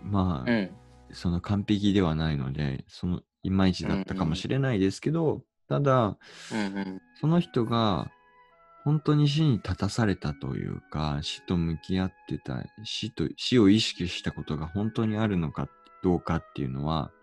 [0.02, 0.70] まあ、うん。
[1.12, 6.16] その完璧ではないので、そのいまいちだったかもしれないですけど、ただ、
[6.52, 7.02] うんうん。
[7.20, 8.10] その人が
[8.84, 15.68] 本当に死に立たされたというか、死と向き合ってた、死と、死を意識したことが本当にあるのか
[16.02, 17.19] どうかっていうのは、うん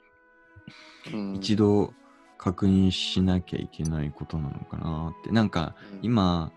[1.34, 1.94] 一度
[2.38, 5.32] 確認しなきゃいけないことなのかなって。
[5.32, 6.52] なんか、今、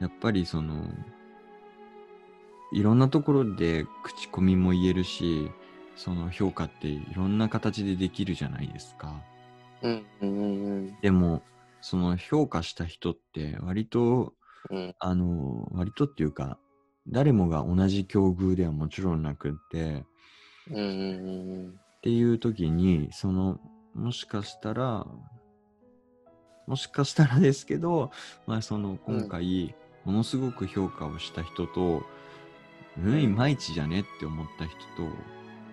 [0.00, 0.84] やっぱりその、
[2.72, 5.50] いろんなところで口コミも言えるし、
[5.96, 9.22] その評価っていろんな形でできるじゃないですか。
[9.82, 10.06] うん。
[10.20, 10.28] うん。
[10.28, 11.00] うん。
[11.00, 11.42] でも、
[11.80, 14.34] その評価した人って割と、
[14.70, 14.94] うん。
[14.98, 16.58] あの、割とっていうか、
[17.08, 20.04] 誰もが同じ境遇ではもちろんなくって、
[20.70, 20.76] うん。
[20.76, 20.84] うん。
[20.84, 23.60] うんっていう時に、その、
[23.94, 25.06] もしかしたら、
[26.66, 28.10] もしかしたらですけど、
[28.46, 29.74] まあその今回、
[30.06, 32.02] ものすごく評価をした人と、
[32.98, 35.14] うん、いまいちじゃねって思った人と、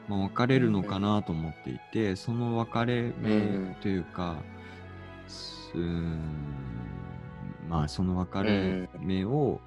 [0.10, 4.44] まあ、分かれるのかなと思っていて、その分かれ目というか、
[5.28, 6.20] すうーん
[7.70, 9.62] まあその分かれ目を、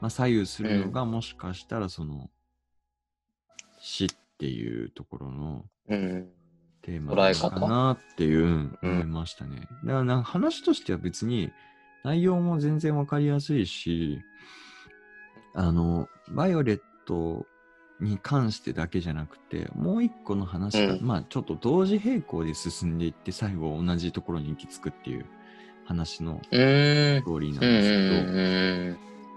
[0.00, 2.30] まあ、左右するのがもしかしたらその
[3.78, 4.08] 死っ
[4.40, 5.64] っていうところのうん。
[6.82, 9.68] テーマなのかなっていう、思いましたね。
[9.84, 11.52] だからな話としては別に
[12.04, 14.20] 内容も全然わかりやすいし、
[15.54, 17.46] あの、バイオレット
[18.00, 25.26] に関してだけじゃなくて、もう一個の話が、うんまあちょっと同時並行で進んでいって、最後同じところに行き着くっていう
[25.84, 26.50] 話のス。
[26.50, 28.96] トーリーなんです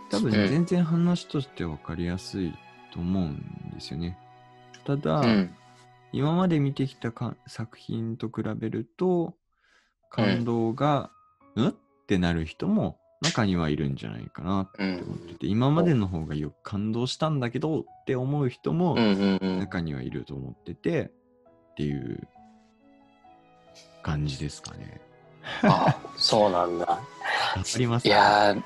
[0.09, 2.53] けど、多分うん全然話としてわかりやすい
[2.93, 4.17] と思うんですよね。
[4.85, 5.55] ただ、うんうん。
[6.13, 9.33] 今まで見てきたか作品と比べると
[10.09, 11.09] 感動が、
[11.55, 11.75] うん、っ
[12.07, 19.59] てなる人も中にはいるんじゃないかなってうん思ってて、今までの方がよく感動したんだけどって思う人もうんうんうん。
[19.59, 21.11] 中にはいると思っててっ
[21.77, 22.27] ていう
[24.03, 25.01] 感じですかね。
[25.63, 26.85] あ、そうなんだ。
[26.85, 26.97] わ
[27.55, 28.61] かりますいやー、い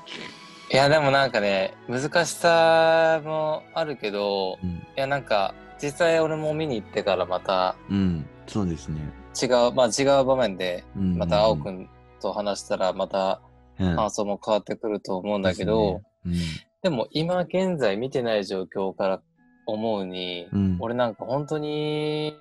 [0.76, 9.00] やでもなんかね、難しさもあるけど、うん、いやなんか、実際俺も見に行ってからまたうん、そうですね。
[9.40, 11.88] 違う、まあ違う場面で、うん、また青くん
[12.20, 13.40] と話したらまた
[13.80, 19.22] うん、感想も変わってくると思うんだけど、ですでも今現在見てない状況から
[19.66, 22.34] 思うに、ねうん、うん、俺なんか本当に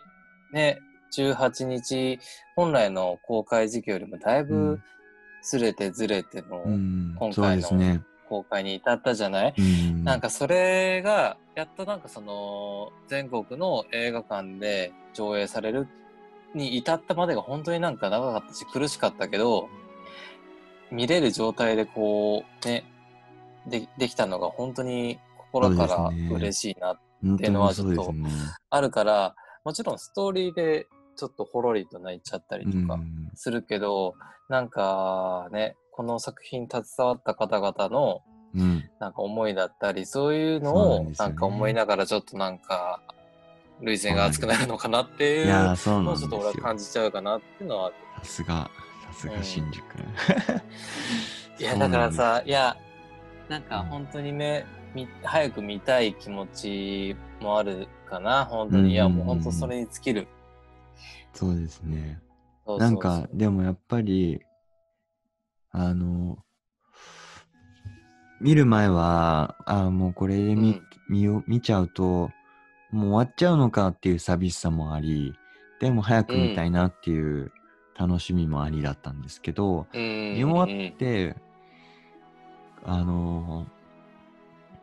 [0.51, 0.79] ね、
[1.15, 2.19] 18日
[2.55, 4.79] 本来の公開時期よりもだいぶ
[5.43, 6.63] ずれてずれての
[7.19, 8.01] 今回のですね。
[8.27, 15.87] 公開に至ったじゃない、うん、なんかそれがやっとなんかその全国の映画館で上映される
[16.53, 19.69] に至ったまでが本当になんか長かったし苦しかったけど
[20.91, 22.85] 見れる状態でこうね
[23.67, 28.29] でできたのが本当に心から嬉しいな、本っていうのは当にそうですね。
[28.69, 29.35] あるから
[29.65, 33.31] もちろんストーリーでちょっとほろりと泣いちゃったりとかうん。
[33.35, 34.13] するけど、
[34.49, 38.21] なんかねこの作品携わった方々の
[38.55, 43.01] うん、なんか思いだったり、そういうのをなんか思いながらちょっとなんか、
[43.81, 46.53] 涙腺が熱くなるのかなっていうのをちょっと俺は。
[46.53, 47.91] 感じちゃうかなっていうのは。
[48.19, 48.71] さすが、
[49.11, 49.83] さすが新宿。
[51.59, 52.77] いや、だからさ、いや、
[53.49, 58.93] なんかうん本当にね、み早く見たい気持ちもあるかな、本当うんに。
[58.93, 60.27] いや、もう本当それに尽きる。
[61.33, 62.19] そうですね。
[62.65, 64.41] なんか、でもやっぱり、
[65.79, 66.39] あの、
[68.41, 72.31] 見る前は、あーもうこれで見,、うん見よ見ちゃうと、
[72.91, 75.35] もう終わっちゃうのかっていう寂しさもあり、
[75.79, 77.51] でも早く見たいなっていう
[77.95, 80.33] 楽しみもありだったんですけど、うん。
[80.33, 81.35] 見終わって、
[82.83, 83.67] あの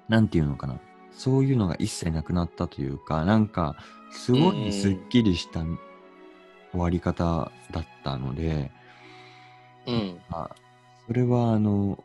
[0.09, 0.79] なんていうのかな。
[1.11, 3.77] そういうのが一切なくなったというか、なんか、
[4.13, 5.65] すごいすっきりした
[6.71, 8.71] 終わり方だったので、
[9.87, 10.21] うん。
[10.31, 10.51] あ
[11.07, 12.03] それはあの、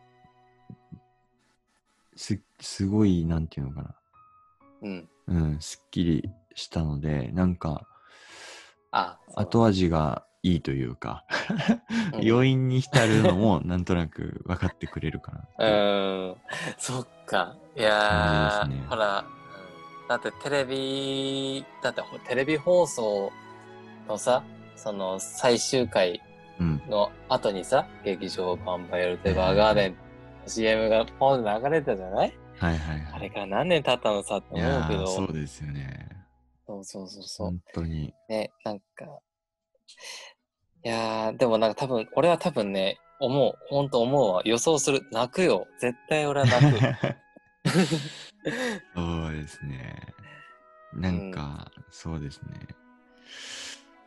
[2.16, 3.94] す、すごい、なんていうのかな。
[4.82, 5.08] うん。
[5.28, 7.86] うん、すっきりしたので、なんか、
[8.90, 11.24] あ、後味がいいというか、
[12.14, 15.70] うん余韻に浸るのも なんとなく分かってくれるかなう
[16.32, 16.36] ん、
[16.76, 17.56] そっか。
[17.76, 19.40] いやー、ねほら、うん
[20.10, 23.30] だってテレビ、だってほテレビ放送
[24.08, 24.42] のさ、
[24.74, 26.20] その最終回うん。
[26.88, 29.96] の後にさ、劇場版バイオルテバーガーデン
[30.46, 32.34] CM がポン流れたじゃない？
[32.58, 33.12] はいはいはい。
[33.14, 36.08] あれから何年経ったのさって思うけど、そうですよね。
[36.66, 37.46] そうそうそうそう。
[37.48, 38.12] 本当に。
[38.28, 38.84] ね、なんか、
[40.84, 44.42] いやー、でもなんか多分、俺は多分ね、思う、ほんと思うわ。
[44.44, 45.02] 予想する。
[45.12, 45.66] 泣くよ。
[45.80, 46.78] 絶対俺は泣く。
[48.94, 49.96] そうですね。
[50.94, 52.60] なんか、そうですね。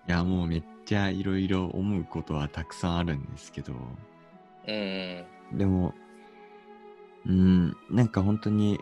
[0.08, 3.74] いや、もうめっちゃいろいろ思うことはたくさんあるんですけど、
[4.68, 5.26] うん。
[5.58, 5.94] でも、
[7.26, 8.80] うん、なんか本当に、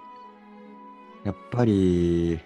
[1.23, 2.39] やっぱり、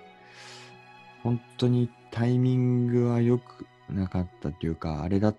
[1.23, 5.33] 本当にタイミングは良くなかったというか、あれだ、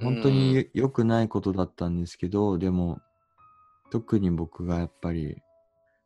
[0.00, 3.00] 本当に良くないことだったんですけど、でも、
[3.90, 5.36] 特に僕がやっぱり、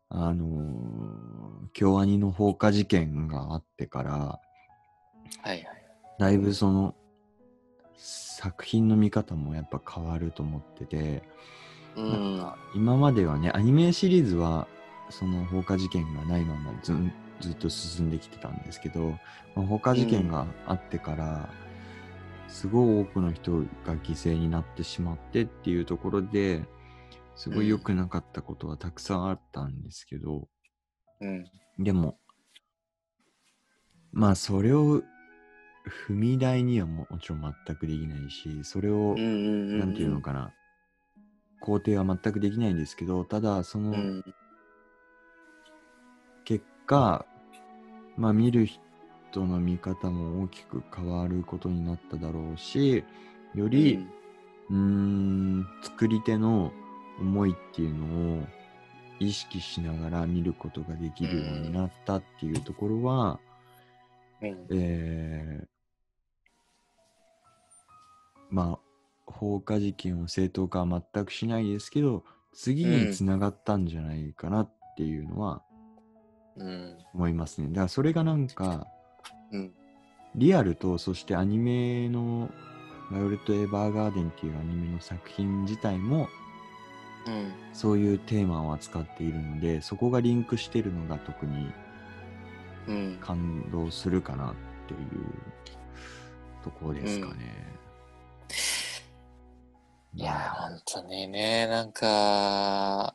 [0.09, 1.33] あのー
[1.73, 4.41] 京アニの放火事件があってから、は
[5.47, 5.67] いはい。
[6.19, 6.95] だいぶその、
[8.03, 11.23] 作品の見方もやっぱ変わると思ってて、
[11.95, 12.11] うん。
[12.11, 14.67] なんか今まではね、アニメシリーズは、
[15.11, 19.11] その放火事件がないままずんずっと進んできてたんですけど、
[19.55, 21.49] まあ、放火事件があってから、
[22.49, 26.65] すごい多くの人が犠牲になってしまってっていうところで、
[27.37, 30.49] すごい良くなかったことはたくさんあったんですけど、
[31.21, 31.45] うん。
[31.79, 32.19] でも、
[34.13, 35.03] まあそれを
[36.09, 39.17] 踏み台にはももちろん全くできないし、それを。
[39.17, 40.53] なんていうのかな、
[41.61, 44.25] 肯定は全くできないんですけど、ただ、そのうん。
[46.45, 47.25] 結果、
[48.17, 48.67] まあ見る
[49.33, 53.03] トの見方も大きく変わることになっただろうし、
[53.55, 54.07] より、
[54.71, 56.73] うーん、作り手の
[57.19, 58.47] 思いっていうのを
[59.19, 63.41] 意識しながら見ることができるようになったっていうところは、
[64.41, 65.72] うんえー
[68.53, 68.79] まあ、
[69.27, 75.63] 放火事件を正当化は全くしないですけど、次につながったんじゃないかなっていうのは
[76.57, 76.99] うん。
[77.15, 77.69] 思いますね。
[77.69, 78.87] だからそれがなんか、
[79.51, 79.73] うん。
[80.35, 82.51] リアルと、そしてアニメの、
[83.11, 86.29] バイオレット・エヴァーガーデンっていうアニメの作品自体も、
[87.27, 87.53] うん。
[87.73, 91.71] そういうテーマを扱っているので、そこがリンクしてるのが特に
[92.89, 93.19] うん。
[93.21, 94.55] 感動するかなっ
[94.89, 95.01] ていう
[96.65, 97.73] ところですかね。
[100.15, 103.15] いやー、本当にね、なんか、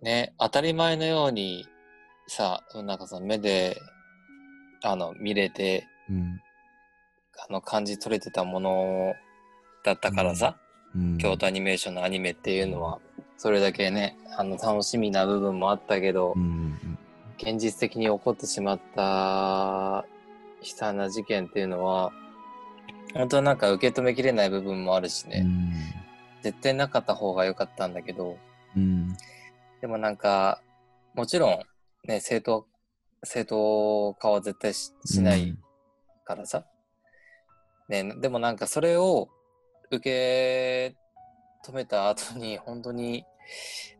[0.00, 1.66] ね、当たり前のように
[2.28, 3.76] さ、なんかその目で、
[4.84, 6.40] あの、見れて、うん。
[7.48, 9.14] あの、感じ取れてたもの
[9.84, 10.56] だったからさ、
[10.94, 13.00] うん、京都アニメーションのアニメっていうのは、
[13.36, 16.98] それだけね、あの、楽しみな部分もあったけど、うんうん。
[17.36, 20.04] 現実的に起こってしまった
[20.62, 22.12] 悲惨な事件っていうのは、
[23.14, 25.72] 本当はなんか受け止めきれない部分もあるしね、うん。
[26.42, 28.38] 絶対なかった方が良かったんだけど、
[28.76, 29.16] うん。
[29.80, 30.62] でもなんか、
[31.14, 32.66] もちろん、ね、正当、
[33.24, 35.56] 正当化は絶対ししない
[36.24, 36.64] からさ。
[37.88, 39.28] ね、でもなんかそれを
[39.90, 40.94] 受け
[41.68, 43.24] 止めた後に、本当に、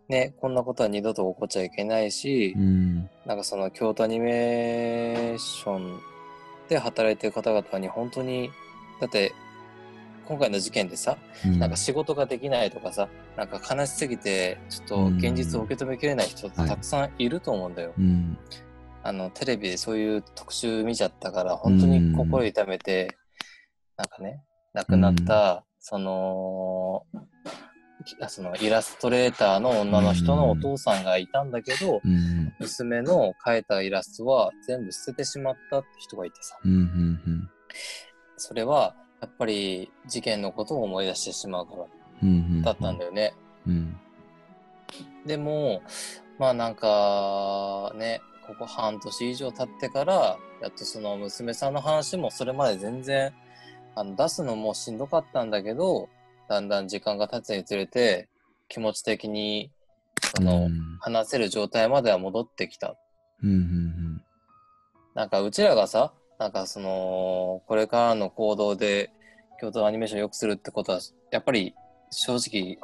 [0.08, 3.10] ね、こんなことは二度と起こっちゃいけないし、うん。
[3.26, 6.00] なんかその京都アニメーション
[6.68, 8.50] で働いてる方々に本当に、
[9.00, 9.32] だって、
[10.26, 11.58] 今回の事件でさ、うん。
[11.58, 17.94] なんか仕事ができないとかさ、なんか悲しすぎて、ちょっと現実を受け止めきれない人ってたくさんいると思うんだよ。
[17.98, 18.38] うん。
[19.02, 23.16] あの、テレビでそういう特集見ちゃったから、本当に心痛めて、
[23.96, 27.04] なんかね、亡くなった、その、
[28.20, 32.52] あそのイラストレーターの女の人のお父さんがいたんだけど、うん。
[32.60, 37.50] 娘の描いたイラストは全部捨ててしまったって人がいてさ、うんうん
[38.40, 41.84] それはやっぱり事件のことを思い出してしまうから
[42.22, 43.34] うんだったんだよね。
[43.66, 43.96] うん
[45.24, 45.82] でも、
[46.38, 53.32] まあなんかね、ここ半年以上経ってから、やっとその娘さんの話もそれまで全然、
[53.94, 56.08] あの出すのもしんどかったんだけど、
[56.48, 58.28] だんだん時間が経つにつれて、
[58.68, 59.70] 気持ち的に、
[60.36, 60.68] その、
[61.00, 62.96] 話せる状態までは戻ってきた。
[63.42, 64.22] うんうん
[65.14, 69.12] なんかうちらがさ、なんかその、これからの行動で、
[69.60, 71.00] 京都アニメーションを良くするってことは、
[71.30, 71.74] やっぱり
[72.10, 72.78] 正直、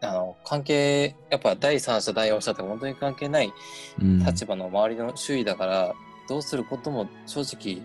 [0.00, 3.52] あの、関係、やっぱ第三者、第四者って本当に関係ない
[4.00, 4.18] うん。
[4.20, 5.94] 立場の周りの周囲だから、
[6.28, 7.82] どうすることも正直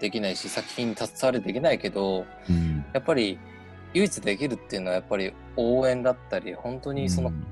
[0.00, 2.84] できないし、作品に携われできないけど、うん。
[2.92, 3.38] やっぱり
[3.94, 7.46] 唯一できるっていうのはやっぱり応援だったり、本当にその、うん。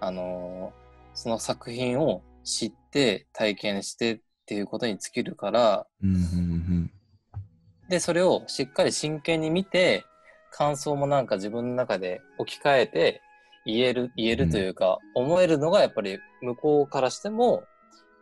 [0.00, 0.84] あのー
[1.16, 6.90] その作品を知って体験してっていうことに尽きるから、うんうん
[7.88, 10.04] で、それをしっかり真剣に見て、
[10.50, 13.22] 感想もなんか自分の中で置き換えて
[13.66, 17.64] 言える、言えるというか、思えるのがやっぱり向こうからしても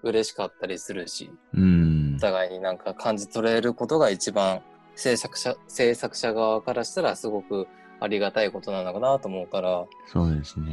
[0.02, 2.14] 嬉しかったりするし、うん。
[2.16, 4.62] お互いになんか感じ取れることが一番
[4.94, 7.66] 制作者、制作者側からしたらすごく
[8.00, 10.72] ありがたいことなのかなと思うから、そうですね。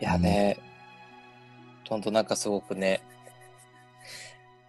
[0.00, 0.58] いやね、
[1.92, 3.02] ほんとなんかすごくね、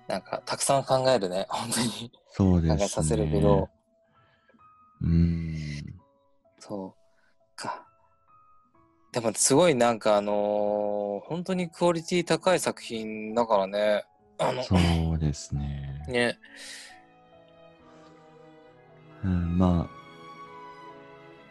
[0.09, 2.11] なんかたくさん考えるね、 本当に。
[2.31, 2.77] そうですね。
[2.79, 3.69] 考えさせるけど、
[5.01, 5.57] うん。
[6.59, 7.87] そうか。
[9.13, 14.03] でもすごいなんかあのー本当にクオリティ高い作品だからね。
[14.37, 14.75] あの、そ
[15.15, 16.03] うですね。
[16.09, 16.37] ね。
[19.23, 19.93] うん、まあ、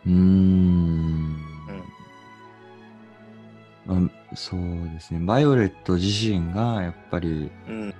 [0.04, 1.32] うーん。
[3.87, 4.61] まあ、そう
[4.92, 5.21] ですね。
[5.21, 7.94] バイオレット自身がやっぱりうん。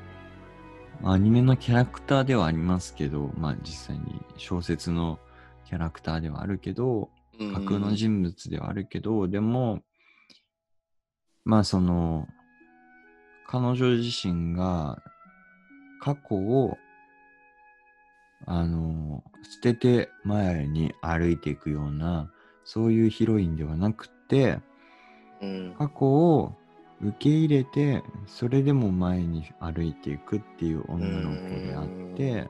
[1.05, 5.19] アニメのキャラクターではありますけど、まあ実際に小説の
[5.65, 7.53] キャラクターではあるけど、うん。
[7.53, 9.81] 架空の人物ではあるけど、でも、
[11.45, 12.29] まあその、
[13.49, 15.03] 彼女自身が
[16.01, 16.79] 過去を、
[18.47, 22.31] あの、捨てて前に歩いていくような、
[22.65, 24.63] そういうヒロインではなくて、うん。
[25.79, 26.55] 過去を
[27.01, 32.49] 受け入れて、それでも前に歩いていくっていう女の子であって、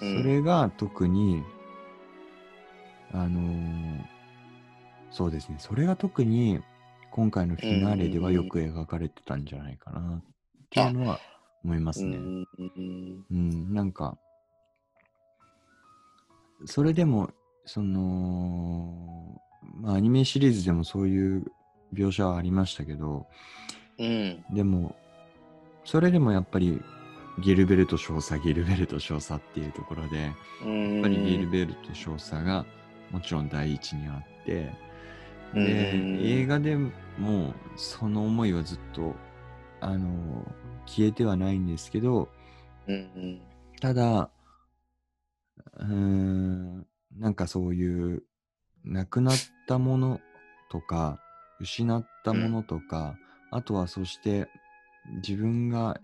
[0.00, 0.22] うん。
[0.22, 1.42] それが特に、
[3.12, 4.12] あのー
[5.12, 6.60] そうですね、それが特に
[7.10, 10.22] 今回のフィナーレではよく描かれてたんじゃないかなっ
[10.70, 11.20] ていうのは
[11.62, 12.16] 思いますね。
[12.16, 14.16] うん、なんか、
[16.64, 17.30] それでも、
[17.66, 19.38] その、
[19.82, 21.44] まあ、アニメシリーズでもそういう
[21.92, 23.26] 描写はありましたけど、
[23.98, 24.44] うん。
[24.52, 24.96] でも、
[25.84, 26.80] それでもやっぱり、
[27.40, 30.30] ギルベルト少佐、ギルベルト少佐っていうところで、や
[30.64, 32.66] うんっぱりギルベルト少佐が
[33.10, 34.70] もちろん第一にあって、
[35.54, 35.64] うん。
[35.64, 39.14] で、映画でもその思いはずっと、
[39.80, 40.44] あの、
[40.86, 42.28] 消えてはないんですけど、
[43.80, 44.30] ただ、
[45.78, 46.86] うーん、
[47.16, 48.22] なんかそういう、
[48.84, 49.34] なくなっ
[49.68, 50.20] たもの
[50.70, 51.21] とか、
[51.62, 53.16] 失ったものとか、
[53.50, 54.48] あとはそして、
[55.16, 55.98] 自分が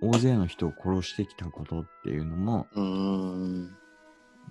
[0.00, 3.76] 大勢の人を殺してきたことっていうのも、うん。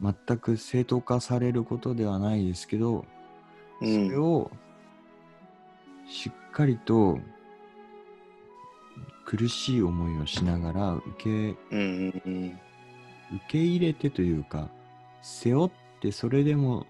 [0.01, 3.05] 全く正当化されることではないですけど、
[3.79, 4.09] そうん。
[4.09, 4.51] れを
[6.07, 7.19] しっかりと
[9.25, 11.29] 苦しい思いをしながら受け
[11.75, 12.59] うんうん。
[13.35, 14.69] 受け入れてというか
[15.21, 16.85] 背負ってそれでも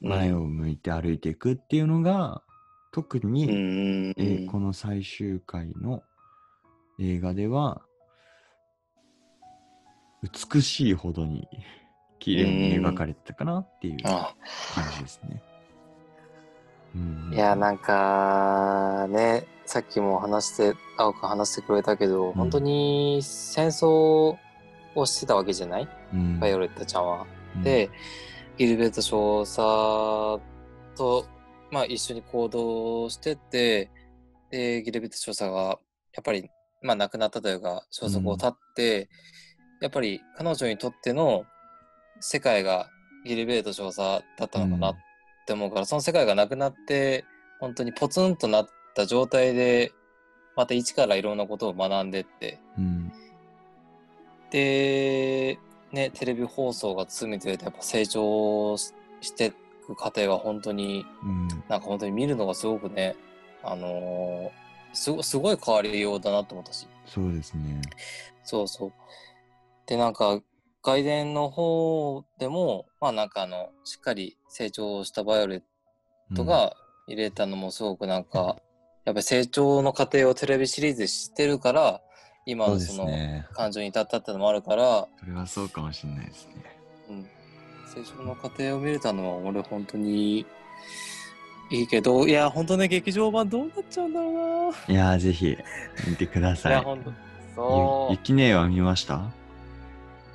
[0.00, 2.42] 前を向いて歩いていくっていうのが
[2.92, 3.52] 特に、うん。
[3.52, 6.02] うんえーこの最終回の
[6.98, 7.82] 映画では
[10.52, 11.48] 美しいほどに
[12.18, 14.34] 綺麗に描かれてたかなっていうあ
[14.74, 15.42] 感じですね。
[16.94, 17.30] うん。
[17.32, 22.32] いやなんかねさっきも話して青く話してくれたけど、ん。
[22.32, 24.36] 本当に戦争
[24.96, 25.88] をしてたわけじゃない？
[26.12, 26.40] うん。
[26.40, 27.26] バイオレットちゃんは。
[27.56, 27.62] うん。
[27.62, 27.88] で、
[28.60, 29.56] ギルベルト少佐
[30.94, 31.26] と、
[31.70, 33.90] まあ、一緒に行動してて、
[34.50, 35.78] で、ギルベルト少佐が、
[36.12, 36.50] やっぱり、
[36.82, 39.08] まあ、亡くなったというか、消息を絶って、
[39.80, 41.46] やっぱり彼女にとっての
[42.20, 42.90] 世界が
[43.24, 44.96] ギルベルト少佐だったのかなっ
[45.46, 47.24] て思うから、その世界がなくなって、
[47.60, 49.90] 本当にポツンとなった状態で、
[50.54, 53.10] また一からいろんなことを学んでって、うん。
[54.50, 55.58] で、
[55.92, 59.52] ね、テレビ放送が進めてやっぱ成長ししてい
[59.86, 63.16] く過程は本当に、うんなんか本当に見るのがすごくね、
[63.62, 66.86] あのーすごすごい変わりようだなと思ったし。
[67.06, 67.80] そうですね。
[68.42, 68.92] そうそう。
[69.86, 70.40] で、なんか、
[70.82, 75.62] 外伝の方でも、まあなんかあの、しっかり成長したバイオレッ
[76.34, 76.74] トが
[77.06, 78.56] 入れたのもすごくなんか、
[79.04, 82.00] やっぱり成長の過程をテレビシリーズで知ってるから、
[82.46, 83.10] 今のその。
[83.54, 86.54] 感情に至ったってのもあるから、それはそうかもしれないですね。
[87.08, 87.26] うん、
[87.94, 90.46] 成長の過程を見れたのは俺本当に
[91.70, 94.94] いいけどいや本当ね劇場版どうなっちゃうんだろうな。
[94.94, 95.56] いやー、ぜひ
[96.08, 96.72] 見てくだいさい。
[96.72, 97.12] や本当
[97.54, 99.16] そゆゆきねえは見ました？
[99.16, 99.20] う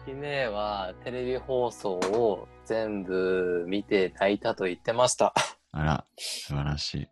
[0.06, 5.34] きねはテレビ放送を全部見て泣いたと言ってました。
[5.72, 7.08] あら、素晴らしい。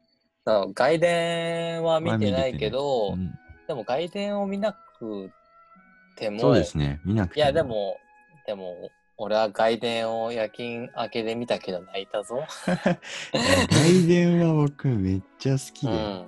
[0.76, 3.34] 外伝は見てないけど、うん
[3.68, 5.32] でも外伝を見なく
[6.16, 7.02] てもそうですね。
[7.06, 7.64] 見なくていやで。
[7.64, 7.98] も
[8.46, 16.26] でも俺は外伝を夜勤明けで見たけど泣いたぞ外伝は僕めっちゃ好きで、うん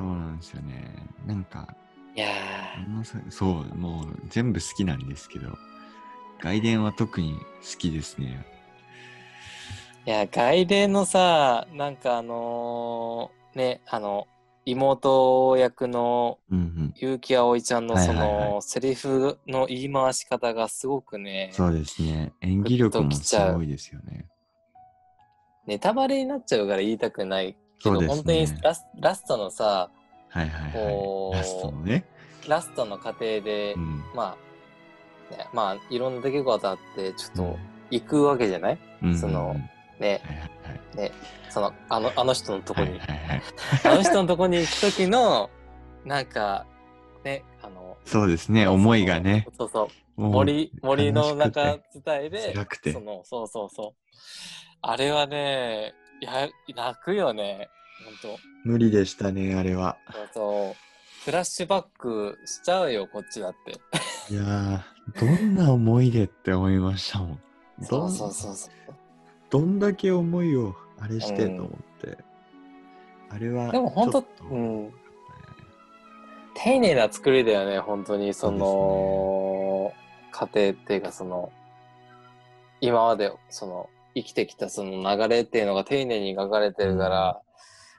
[0.00, 0.94] そうなんですよね。
[1.26, 1.76] なんか、
[2.16, 2.28] いや
[3.28, 5.58] そう、もう全部好きなんですけど、
[6.40, 8.46] 外伝は特に好きですね。
[10.06, 14.26] ーいや外伝のさなんかあのーねあの
[14.72, 16.38] 妹役の。
[16.94, 22.32] 結城葵ちゃんのそのセリフの言い回し方がすごくねそうですね。
[22.40, 24.26] 演技力もグッときちゃうすごいですよね。
[25.66, 29.90] ネタバレになっちゃうから言いたくないけど、ね本当にラスラストのさ
[30.28, 31.44] はいはいこうはい。
[31.44, 32.04] ラストのね。
[32.48, 34.02] ラストの過程で、うん。
[34.14, 34.36] ま
[35.30, 37.58] あ、ね、まあいろんな出来事あってちょっと
[37.90, 39.70] 行くわけじゃない、うんそのうんうん
[40.00, 40.22] ね。
[40.94, 41.12] ね
[41.48, 43.42] そのあのあの人のとこに、はいはいはい。
[43.84, 45.50] あの人のとこに行く時の
[46.04, 46.66] なんか
[47.24, 48.66] ねあのそうですね。
[48.66, 49.46] 思いがね。
[49.56, 49.88] そうそう
[50.20, 54.16] 森森の中伝いで辛くてそのそうそうそう
[54.82, 57.70] あれはねいや泣くよね
[58.22, 59.96] 本無理でしたね、あれは。
[60.06, 60.74] 当そうそう
[61.24, 63.72] フラッシュバックしちゃうよこっちだって
[64.32, 67.40] いやー、どんな思いでって思いましたもん。
[67.78, 68.54] う んそうそうそう
[69.50, 72.18] どんだけ思いをあれしてうんと思って。
[73.30, 73.70] あれは。
[73.70, 74.92] でも本当うん
[76.54, 79.92] 丁寧な作りだよね本当にその
[80.30, 81.52] 過程っていうかその
[82.80, 87.40] 今までその生きてきたその流れっていうのが丁寧に書かれてるから、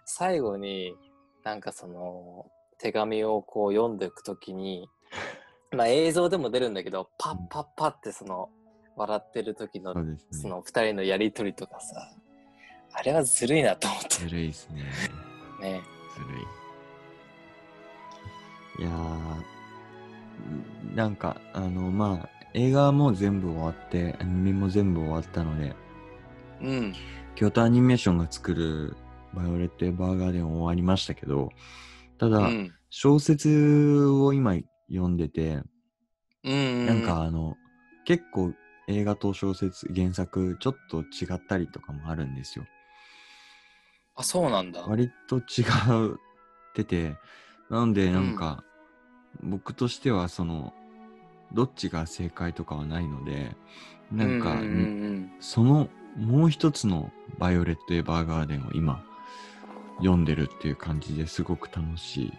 [0.05, 0.93] 最後に
[1.43, 2.45] なんかその
[2.77, 4.89] 手紙をこう読んでいくときに
[5.71, 8.49] まあ映像でも出るんだけどパッパッパってその
[8.95, 10.17] 笑ってる時のそね。
[10.31, 12.11] その二人のやりとりとかさ
[12.93, 14.83] あれはずるいなと思ってずるいですね。
[15.61, 15.81] ね
[16.15, 16.41] ずるい。
[18.79, 25.75] いやー、なんか、あの、まあ、映画も全部終わって、アニメも全部終わったので、
[26.61, 26.93] うん。
[27.35, 28.95] 京都アニメーションが作る
[29.33, 31.49] バイオレット・エヴァーガーデン終わりましたけど、
[32.17, 32.73] ただ、うん。
[32.89, 34.55] 小説を今
[34.89, 35.61] 読んでて、
[36.43, 36.85] うん。
[36.85, 37.55] なんかあの、
[38.05, 38.53] 結構
[38.87, 42.65] 映画と小説、原作、ちょっと違ったりとかもあるんですよ。
[44.15, 44.81] あ、そうなんだ。
[44.81, 45.43] 割と違っ
[46.73, 47.15] てて、
[47.69, 48.63] なのでなんか、
[49.41, 50.73] 僕としてはその、
[51.53, 53.55] どっちが正解とかはないので、
[54.11, 59.01] なんか、うんうんそのもう一つのバイオレット・エヴァーガーデンを今
[59.99, 62.33] 読んでるっていう感じですごく楽しい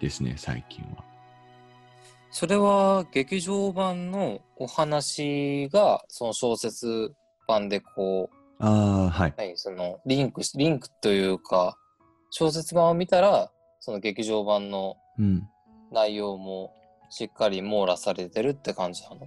[0.00, 1.09] ですね、最近は。
[2.30, 7.14] それは劇場版のお話がその小説
[7.46, 9.34] 版でこうああ、はい。
[9.36, 9.56] 何？
[9.56, 11.76] そのリンクしリンクというか
[12.30, 13.50] 小説版を見たら
[13.80, 15.48] その劇場版のうん。
[15.92, 16.72] 内容も
[17.10, 19.26] しっかり網羅されてるって感じなの？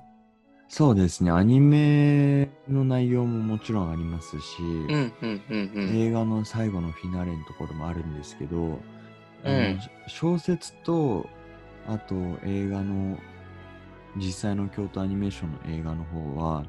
[0.70, 5.98] そうですね、アニメの内容ももちろんありますし、うんうんうんうん。
[5.98, 8.80] 映画の最後のフィナーレのところもあるんですけど、
[9.44, 9.80] うん。
[10.08, 11.28] 小説と
[11.88, 13.18] あと映画の
[14.16, 16.66] 実際の京都アニメーションの映画の方は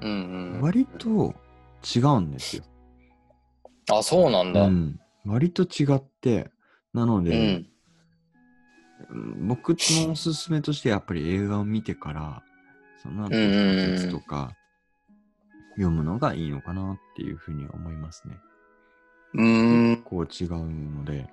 [0.00, 0.10] うん
[0.54, 0.60] うん。
[0.60, 1.34] 割と
[1.94, 2.64] 違うんですよ。
[3.92, 6.50] あそうなんだ、うん、割と違って
[6.94, 7.66] なのうで、ん。
[9.48, 12.42] 僕のおすすめとしてやっぱり映画を見てから
[13.02, 13.96] その後うんうんうん。
[13.96, 14.52] 小説とか
[15.72, 18.36] 読むのがいいのかなっていうふうには思いますね。
[19.34, 20.02] うーん。
[20.02, 21.28] こう違うので。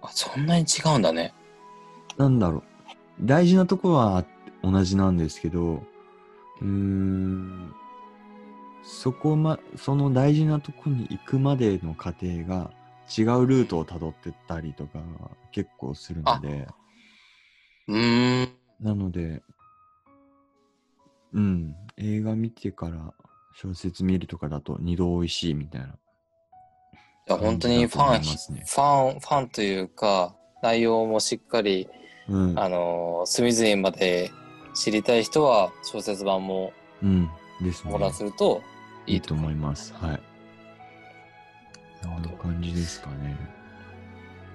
[0.00, 1.34] あそんなに違うんだね
[2.18, 2.62] なんだろう。
[3.20, 4.24] 大事なとこは
[4.62, 5.82] 同じなんですけど、
[6.60, 7.72] うーん、
[8.82, 12.70] そこま、その大事なとこに行くまでの過程が
[13.16, 14.98] 違うルートをたどってったりとか
[15.52, 16.66] 結構するので、
[17.86, 18.48] うーん
[18.80, 19.42] なので、
[21.32, 23.14] うん、映画見てから
[23.54, 25.86] 小説見るとかだと二度美味しいみたいな。
[25.86, 25.90] い
[27.26, 31.88] や本当にファン、ファンファンというか内容もしっかり
[32.28, 34.30] うん、あの隅々まで
[34.74, 36.72] 知りたい人は小説版も
[37.02, 37.30] うん、
[37.62, 37.92] ですね。
[37.92, 38.62] 網羅すると
[39.06, 39.94] いいいと思います。
[39.94, 40.20] はい。
[42.02, 43.36] こんな感じですかね。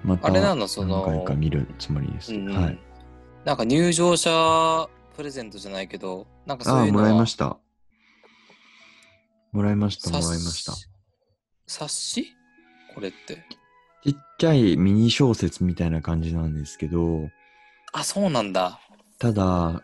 [0.04, 2.32] またあれなのその何回か見るつもりです。
[2.32, 2.78] うんうんはい。
[3.44, 7.58] なんか入場者プレゼントじゃないけど、なんかそああ、ういうのはもらいました。
[9.52, 10.72] もらいました、も冊らいました。
[11.66, 12.26] 冊子？
[12.94, 13.44] これって。
[14.04, 17.28] ちっちゃいミニ小説みたいな感じなんですけど、
[17.94, 18.80] あ、そうなんだ。
[19.18, 19.82] ただ、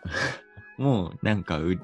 [0.78, 1.78] もうなんかう、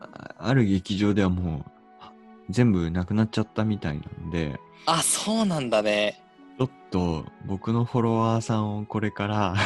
[0.00, 2.12] あある劇場ではもう
[2.48, 6.22] 全部なくなっちゃったみたいなんで、あ、そうなんだね。
[6.58, 9.54] ちょっと僕のフォロワーさんをこれから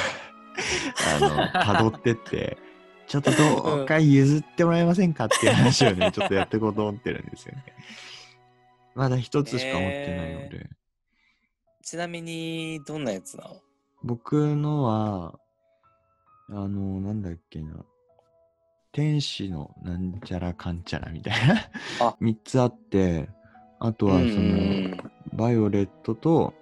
[1.17, 2.59] あの、辿ってって、
[3.07, 7.65] ちょっとどうか譲ってもらえませんかっていう話をね、 ちょっとやっていこうと思ってるんですよね。
[8.97, 10.69] まだ一つしか持ってないので、
[11.85, 13.61] ちなみに、どんなやつなの？
[14.03, 15.39] 僕のは、
[16.49, 17.85] あの、なんだっけな、
[18.93, 21.55] 天使のなんちゃらかんちゃらみたいな。
[22.01, 22.17] あ。
[22.21, 23.29] 3つあって、
[23.79, 24.97] あとはそうんの、
[25.35, 26.55] バイオレットと、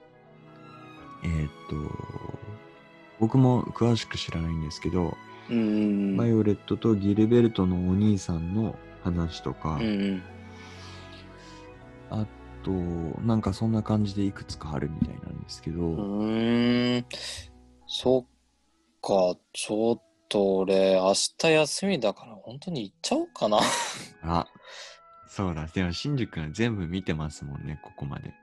[1.25, 2.39] えーっと、
[3.19, 5.17] 僕も詳しく知らないんですけど、
[5.49, 10.23] バイオレットとギルベルトのお兄さんの話とか、うん
[12.69, 17.07] と、なんかそんな感じでいくつかあるみたいなんですけど、うーん。
[17.87, 18.23] そっ
[19.01, 23.59] か、ちょっと俺、明日休みだから、本当に行っちゃおうかな。
[24.23, 24.47] あ、
[25.27, 28.35] そうだ、でも、新宿は全部見てますもんね、ここまで。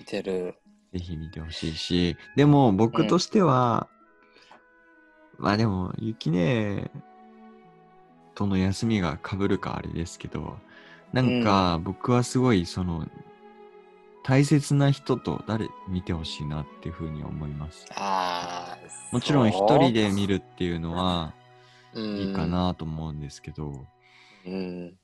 [0.00, 0.56] 見てる。
[0.92, 3.88] ぜひ見てほしいし、でも僕としては、
[5.38, 6.90] まあでも、ゆきね
[8.34, 10.58] との休みが被るかあれですけど、
[11.12, 13.06] なんか僕はすごいその、
[14.24, 17.86] 大切な人と誰見てほしいなっていうふうに思います。
[17.94, 18.78] ああ。
[19.12, 21.34] もちろん一人で見るっていうのは
[21.94, 22.46] るいいか。
[22.46, 23.86] なと思うんですけど、
[24.46, 24.96] うん。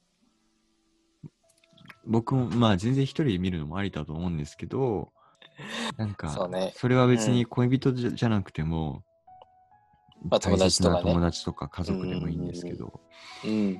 [2.06, 5.12] 僕もまあ全然一人で見るのもありだと思うんですけど、
[5.98, 9.04] なんか、それは別に恋人じゃ,、じゃなくても、
[10.22, 13.00] まあ友達とかね大切な友達とか家族でもいいんですけど、
[13.44, 13.74] うん。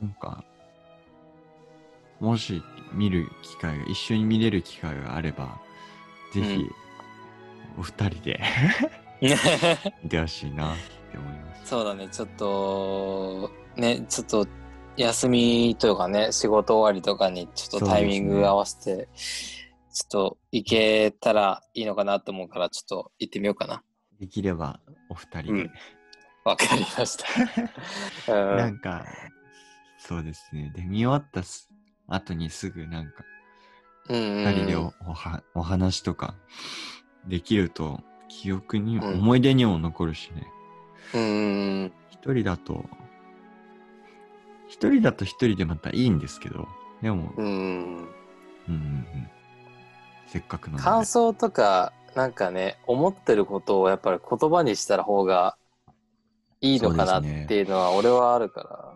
[0.00, 0.44] なんか、
[2.22, 2.62] もし
[2.92, 5.60] 見る機会が、一緒に見れる機会があれば、
[6.32, 6.70] ぜひ、うん
[7.78, 8.40] お二人で
[10.02, 10.76] 見てほしいなっ
[11.10, 11.68] て思います。
[11.68, 14.46] そうだね、ちょっと、ね、ちょっと、
[14.98, 23.82] 休みというかね、仕事終わりとかにちょっとタイミング合わせて、ちょっと行けたらいいのかなと思うから、ちょっと行ってみようかな。
[24.20, 25.70] できればお二人で、うん
[26.44, 27.24] わかりました。
[28.34, 29.06] うんなんか、
[29.96, 30.70] そうですね。
[30.74, 31.71] で、見終わったす
[32.08, 33.24] 後にすぐなんか、
[34.08, 36.34] 二人でおおはお話とか
[37.26, 39.20] できると、記憶に、うん。
[39.20, 40.46] 思い出にも残るしね。
[41.14, 42.84] うんうん一人だと、
[44.68, 46.68] 一人だと一人でまたいいんですけど、
[47.02, 48.08] でも、うんうん
[48.68, 49.06] うん。
[50.26, 50.84] せっかくなので。
[50.84, 55.56] 感想とかなんかね思ってることをやっぱり言葉にしたら方が
[56.60, 58.94] いいのかなっていうのは俺はあるから。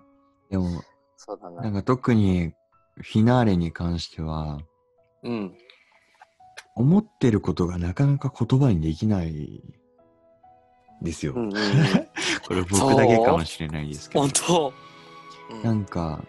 [0.51, 0.83] でも、
[1.17, 1.63] そうだな。
[1.63, 2.53] なんか特に
[3.03, 4.59] フィナーレに関しては、
[5.23, 5.55] うん。
[6.75, 9.63] 思ってることがなかなか言葉にできない
[11.03, 11.33] ですよ。
[11.35, 11.55] うんうんうん。
[12.47, 14.21] これ僕だけかもしれないですけど。
[14.21, 14.31] 本。
[14.31, 14.73] 当、
[15.51, 15.63] うん。
[15.63, 16.25] なんか、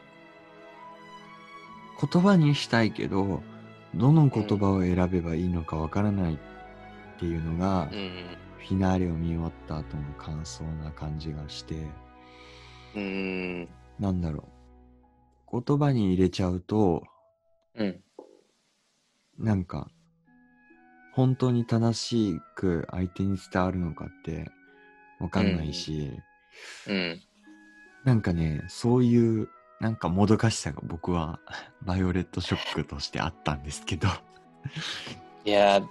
[2.12, 3.42] 言葉にしたいけど、
[3.96, 6.38] どの言葉を選べばいいのかわからないっ
[7.20, 8.38] ていうのが、うん。
[8.58, 11.76] フィナーレを見終わった後の感想な感じがして、
[12.96, 13.70] うん。
[14.00, 14.57] なんだろう。
[15.52, 17.04] 言葉に入れちゃうと、
[17.76, 18.04] うん。
[19.38, 19.90] なんか、
[21.14, 24.52] 本当に正しく相手に伝わるのかって
[25.20, 26.12] わかんないし、
[26.88, 27.22] うん。
[28.04, 31.40] なんかね、そういう、なんかもどかしさが僕は、
[31.86, 34.08] バイオレットショックとしてあったんですけど、
[35.46, 35.82] いや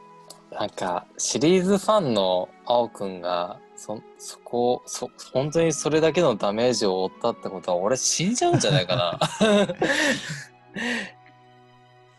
[0.51, 9.19] なんかシリーズファンの青くんがそそこそ本当にそれだけのダメージを負ったってことは俺死んじゃうんじゃないかな。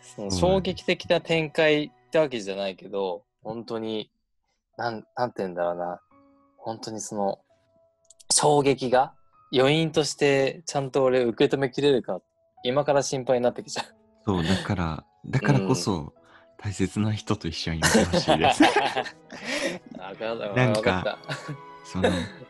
[0.01, 4.11] その衝撃的な展開ってわけじゃないけど本当に
[4.77, 6.01] なんなんて言うんだろうな。
[6.57, 7.39] 本当にその
[8.31, 9.13] 衝撃が
[9.53, 12.19] 余韻としてちゃんと俺受け止めきれるか
[12.63, 13.85] 今から心配になってきちゃう。
[14.25, 16.13] そう、だから、だからこそ、
[16.57, 18.63] 大切な人と一緒にいてほしいです。
[20.55, 21.17] なんか
[21.85, 22.09] その、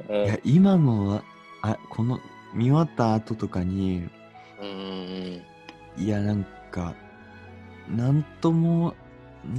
[0.09, 1.23] うんいや、今のは、
[1.61, 2.19] あ、この、
[2.53, 4.07] 見終わった後とかに、
[4.61, 5.41] うん
[5.97, 6.95] いや、なんか、
[7.89, 8.95] なんとも、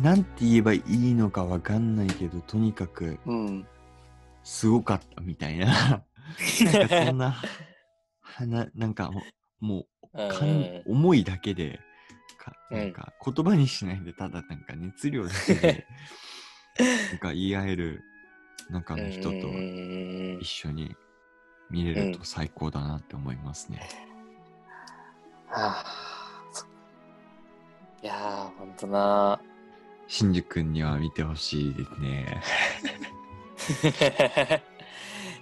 [0.03, 3.19] なんて言えばいいのかわかんないけど、とにかく。
[4.43, 5.67] すごかったみたいな。
[5.67, 7.35] なんかそんな、
[8.21, 9.23] はな、なんかも
[9.61, 9.87] う、もう、
[10.29, 11.81] かん思いだけで、
[12.51, 15.87] かうんなんか言葉にしないで、ただなんか熱量だけで、
[17.11, 18.05] なんか言い合える
[18.71, 20.97] 中の人とうん一緒に
[21.71, 23.89] 見れると最高だなって思いますね。
[25.49, 25.85] はあ
[26.53, 26.67] そ
[28.03, 29.41] いやー、ほんとな。
[30.07, 32.43] シンジ君には見てほしいですね。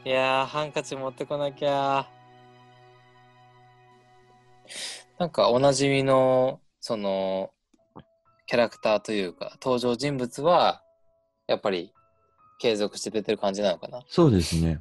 [0.05, 2.09] いやー、ハンカチ持ってこなきゃ。
[5.19, 7.51] なんかおなじみの、その、
[8.47, 10.85] キャラクターというか、登場人物は、
[11.49, 11.93] やっぱり
[12.61, 14.05] 継続して出てる感じなのかな。
[14.07, 14.81] そうですね。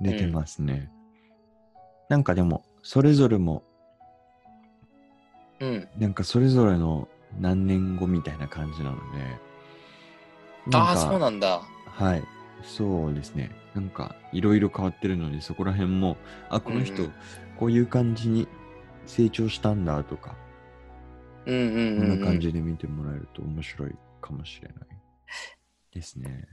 [0.00, 0.90] 出てますね。
[2.08, 3.62] なんかでも、それぞれも、
[5.60, 5.88] うん。
[5.98, 7.06] なんかそれぞれの
[7.38, 9.02] 何年後みたいな感じなので。
[10.72, 11.60] ああ、そうなんだ。
[11.84, 12.24] はい。
[12.62, 13.50] そうですね。
[13.74, 16.16] なんか、いろいろ変わってるので、そこら辺も、
[16.48, 17.12] あ、この人、うん
[17.58, 18.48] こういう感じに
[19.04, 20.49] 成長したんだとか、うんうん
[21.50, 24.76] こうんん、うな感じで見てもらえると面白いかもしれない。
[25.92, 26.46] ですね。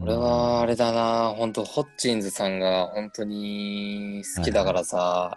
[0.00, 5.36] 俺はあれだな、本当ホッチンズさんが本当に好きだからさ、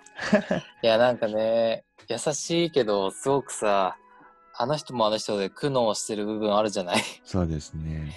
[0.84, 3.98] いやなんかね、優しいけどすごくさ、
[4.56, 7.02] あの人もあの人で苦悩してる部分あるじゃない？
[7.24, 8.14] そうですね。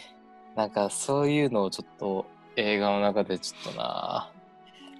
[0.57, 2.26] なんかそういうのをちょっと
[2.57, 4.30] 映画の中でちょっとな、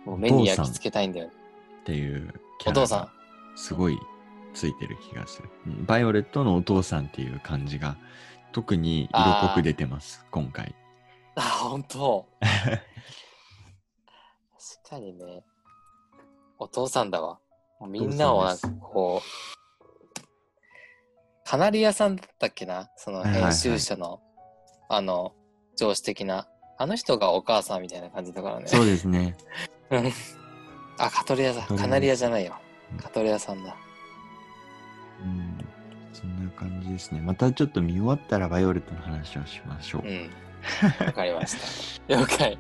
[0.07, 1.29] もう目に焼き付けたいんだよ。
[1.29, 2.33] っていう
[2.65, 3.01] お父さん。
[3.01, 3.16] が。
[3.57, 3.99] すごい
[4.55, 5.49] ついてる気がする。
[5.67, 7.97] うんバイオレットのお父さんっていう感じが
[8.53, 10.75] 特に色濃く出てます、今回。
[11.35, 12.27] あ、本当
[14.59, 15.45] 確かにね。
[16.59, 17.39] お父さんだわ。
[17.87, 19.27] みんなをなんかこう、
[21.45, 22.89] カナリアさんだったっけな？
[22.97, 24.23] そのはいはいはい編集者の、
[24.89, 25.35] あの、
[25.77, 26.49] 上司的な。
[26.79, 28.67] あの人がお母さんみたいな感じだからね。
[28.67, 29.37] そうですね。
[29.91, 30.13] うん
[30.99, 31.61] あ、カトリアだ。
[31.61, 32.57] カトリアカナリアじゃないようん。
[32.99, 33.77] カトリアさんだ。
[35.23, 35.59] うん、
[36.13, 37.21] そんな感じですね。
[37.21, 40.07] またちょっと見終わったらバイオレットの話をしましょう。
[40.07, 40.31] うん。
[41.07, 42.15] わかりました。
[42.17, 42.59] 了解。